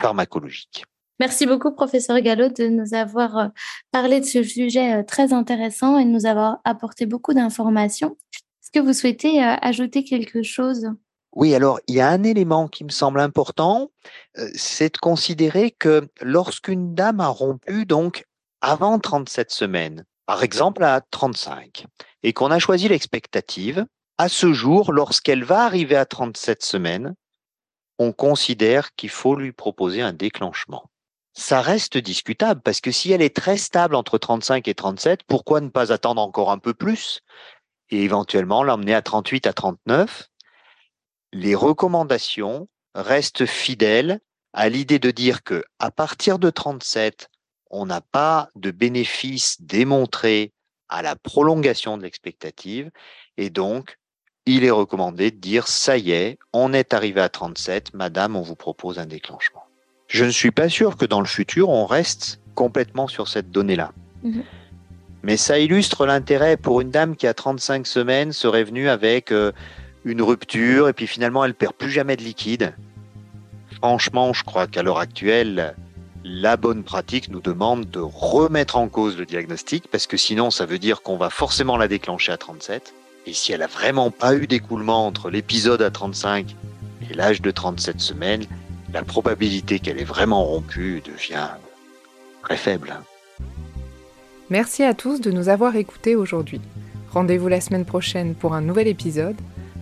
pharmacologiques. 0.00 0.84
Merci 1.20 1.46
beaucoup, 1.46 1.72
professeur 1.72 2.20
Gallo, 2.20 2.48
de 2.48 2.68
nous 2.68 2.94
avoir 2.94 3.36
euh, 3.38 3.48
parlé 3.90 4.20
de 4.20 4.24
ce 4.24 4.44
sujet 4.44 4.98
euh, 4.98 5.02
très 5.02 5.32
intéressant 5.32 5.98
et 5.98 6.04
de 6.04 6.10
nous 6.10 6.26
avoir 6.26 6.58
apporté 6.64 7.06
beaucoup 7.06 7.34
d'informations. 7.34 8.16
Est-ce 8.62 8.70
que 8.70 8.78
vous 8.78 8.92
souhaitez 8.92 9.42
euh, 9.42 9.56
ajouter 9.60 10.04
quelque 10.04 10.44
chose? 10.44 10.90
Oui, 11.32 11.56
alors 11.56 11.80
il 11.88 11.96
y 11.96 12.00
a 12.00 12.08
un 12.08 12.22
élément 12.22 12.68
qui 12.68 12.84
me 12.84 12.90
semble 12.90 13.20
important, 13.20 13.90
c'est 14.54 14.94
de 14.94 14.98
considérer 14.98 15.70
que 15.70 16.08
lorsqu'une 16.22 16.94
dame 16.94 17.20
a 17.20 17.28
rompu 17.28 17.84
donc 17.84 18.24
avant 18.60 18.98
37 18.98 19.50
semaines, 19.50 20.04
par 20.26 20.42
exemple 20.42 20.82
à 20.82 21.02
35, 21.10 21.86
et 22.22 22.32
qu'on 22.32 22.50
a 22.50 22.58
choisi 22.58 22.88
l'expectative, 22.88 23.84
à 24.16 24.28
ce 24.28 24.52
jour, 24.52 24.90
lorsqu'elle 24.90 25.44
va 25.44 25.64
arriver 25.64 25.96
à 25.96 26.06
37 26.06 26.64
semaines, 26.64 27.14
on 27.98 28.12
considère 28.12 28.94
qu'il 28.94 29.10
faut 29.10 29.36
lui 29.36 29.52
proposer 29.52 30.00
un 30.00 30.14
déclenchement 30.14 30.88
ça 31.38 31.60
reste 31.60 31.96
discutable 31.96 32.60
parce 32.62 32.80
que 32.80 32.90
si 32.90 33.12
elle 33.12 33.22
est 33.22 33.34
très 33.34 33.56
stable 33.56 33.94
entre 33.94 34.18
35 34.18 34.66
et 34.66 34.74
37, 34.74 35.22
pourquoi 35.22 35.60
ne 35.60 35.68
pas 35.68 35.92
attendre 35.92 36.20
encore 36.20 36.50
un 36.50 36.58
peu 36.58 36.74
plus 36.74 37.20
et 37.90 38.02
éventuellement 38.02 38.64
l'emmener 38.64 38.92
à 38.92 39.02
38 39.02 39.46
à 39.46 39.52
39 39.52 40.30
Les 41.32 41.54
recommandations 41.54 42.68
restent 42.96 43.46
fidèles 43.46 44.18
à 44.52 44.68
l'idée 44.68 44.98
de 44.98 45.12
dire 45.12 45.44
que 45.44 45.62
à 45.78 45.92
partir 45.92 46.40
de 46.40 46.50
37, 46.50 47.28
on 47.70 47.86
n'a 47.86 48.00
pas 48.00 48.50
de 48.56 48.72
bénéfice 48.72 49.62
démontré 49.62 50.52
à 50.88 51.02
la 51.02 51.14
prolongation 51.14 51.96
de 51.96 52.02
l'expectative 52.02 52.90
et 53.36 53.48
donc 53.48 53.96
il 54.44 54.64
est 54.64 54.70
recommandé 54.70 55.30
de 55.30 55.36
dire 55.36 55.68
ça 55.68 55.98
y 55.98 56.10
est, 56.10 56.36
on 56.52 56.72
est 56.72 56.94
arrivé 56.94 57.20
à 57.20 57.28
37, 57.28 57.94
madame, 57.94 58.34
on 58.34 58.42
vous 58.42 58.56
propose 58.56 58.98
un 58.98 59.06
déclenchement. 59.06 59.67
Je 60.08 60.24
ne 60.24 60.30
suis 60.30 60.50
pas 60.50 60.68
sûr 60.68 60.96
que 60.96 61.04
dans 61.04 61.20
le 61.20 61.26
futur, 61.26 61.68
on 61.68 61.86
reste 61.86 62.40
complètement 62.54 63.06
sur 63.06 63.28
cette 63.28 63.50
donnée-là. 63.50 63.92
Mhm. 64.24 64.42
Mais 65.22 65.36
ça 65.36 65.58
illustre 65.58 66.06
l'intérêt 66.06 66.56
pour 66.56 66.80
une 66.80 66.90
dame 66.90 67.14
qui 67.14 67.26
a 67.26 67.34
35 67.34 67.86
semaines 67.86 68.32
serait 68.32 68.64
venue 68.64 68.88
avec 68.88 69.30
euh, 69.32 69.52
une 70.04 70.22
rupture 70.22 70.88
et 70.88 70.92
puis 70.92 71.06
finalement 71.06 71.44
elle 71.44 71.54
perd 71.54 71.74
plus 71.74 71.90
jamais 71.90 72.16
de 72.16 72.22
liquide. 72.22 72.74
Franchement, 73.76 74.32
je 74.32 74.44
crois 74.44 74.66
qu'à 74.66 74.82
l'heure 74.82 74.98
actuelle, 74.98 75.74
la 76.24 76.56
bonne 76.56 76.82
pratique 76.82 77.28
nous 77.28 77.40
demande 77.40 77.90
de 77.90 78.00
remettre 78.00 78.76
en 78.76 78.88
cause 78.88 79.16
le 79.18 79.26
diagnostic 79.26 79.88
parce 79.90 80.06
que 80.06 80.16
sinon 80.16 80.50
ça 80.50 80.66
veut 80.66 80.78
dire 80.78 81.02
qu'on 81.02 81.16
va 81.16 81.30
forcément 81.30 81.76
la 81.76 81.88
déclencher 81.88 82.32
à 82.32 82.36
37. 82.36 82.94
Et 83.26 83.34
si 83.34 83.52
elle 83.52 83.62
a 83.62 83.66
vraiment 83.66 84.10
pas 84.10 84.34
eu 84.34 84.46
d'écoulement 84.46 85.06
entre 85.06 85.30
l'épisode 85.30 85.82
à 85.82 85.90
35 85.90 86.56
et 87.10 87.14
l'âge 87.14 87.42
de 87.42 87.50
37 87.50 88.00
semaines, 88.00 88.46
la 88.92 89.02
probabilité 89.02 89.78
qu'elle 89.78 90.00
ait 90.00 90.04
vraiment 90.04 90.44
rompu 90.44 91.02
devient 91.04 91.48
très 92.42 92.56
faible. 92.56 92.94
Merci 94.50 94.82
à 94.82 94.94
tous 94.94 95.20
de 95.20 95.30
nous 95.30 95.48
avoir 95.48 95.76
écoutés 95.76 96.16
aujourd'hui. 96.16 96.60
Rendez-vous 97.12 97.48
la 97.48 97.60
semaine 97.60 97.84
prochaine 97.84 98.34
pour 98.34 98.54
un 98.54 98.60
nouvel 98.60 98.88
épisode. 98.88 99.36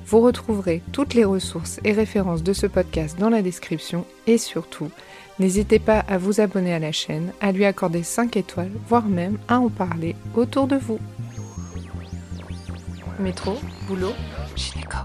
Vous 0.06 0.20
retrouverez 0.20 0.82
toutes 0.92 1.14
les 1.14 1.24
ressources 1.24 1.80
et 1.84 1.92
références 1.92 2.42
de 2.42 2.52
ce 2.52 2.66
podcast 2.66 3.18
dans 3.18 3.30
la 3.30 3.42
description 3.42 4.04
et 4.26 4.38
surtout, 4.38 4.90
n'hésitez 5.38 5.78
pas 5.78 6.00
à 6.00 6.18
vous 6.18 6.40
abonner 6.40 6.72
à 6.72 6.78
la 6.78 6.92
chaîne, 6.92 7.32
à 7.40 7.52
lui 7.52 7.64
accorder 7.64 8.02
5 8.02 8.36
étoiles, 8.36 8.70
voire 8.88 9.06
même 9.06 9.38
à 9.48 9.58
en 9.58 9.68
parler 9.68 10.14
autour 10.34 10.66
de 10.66 10.76
vous. 10.76 11.00
Métro, 13.18 13.56
boulot, 13.88 14.12
gynéco. 14.54 14.98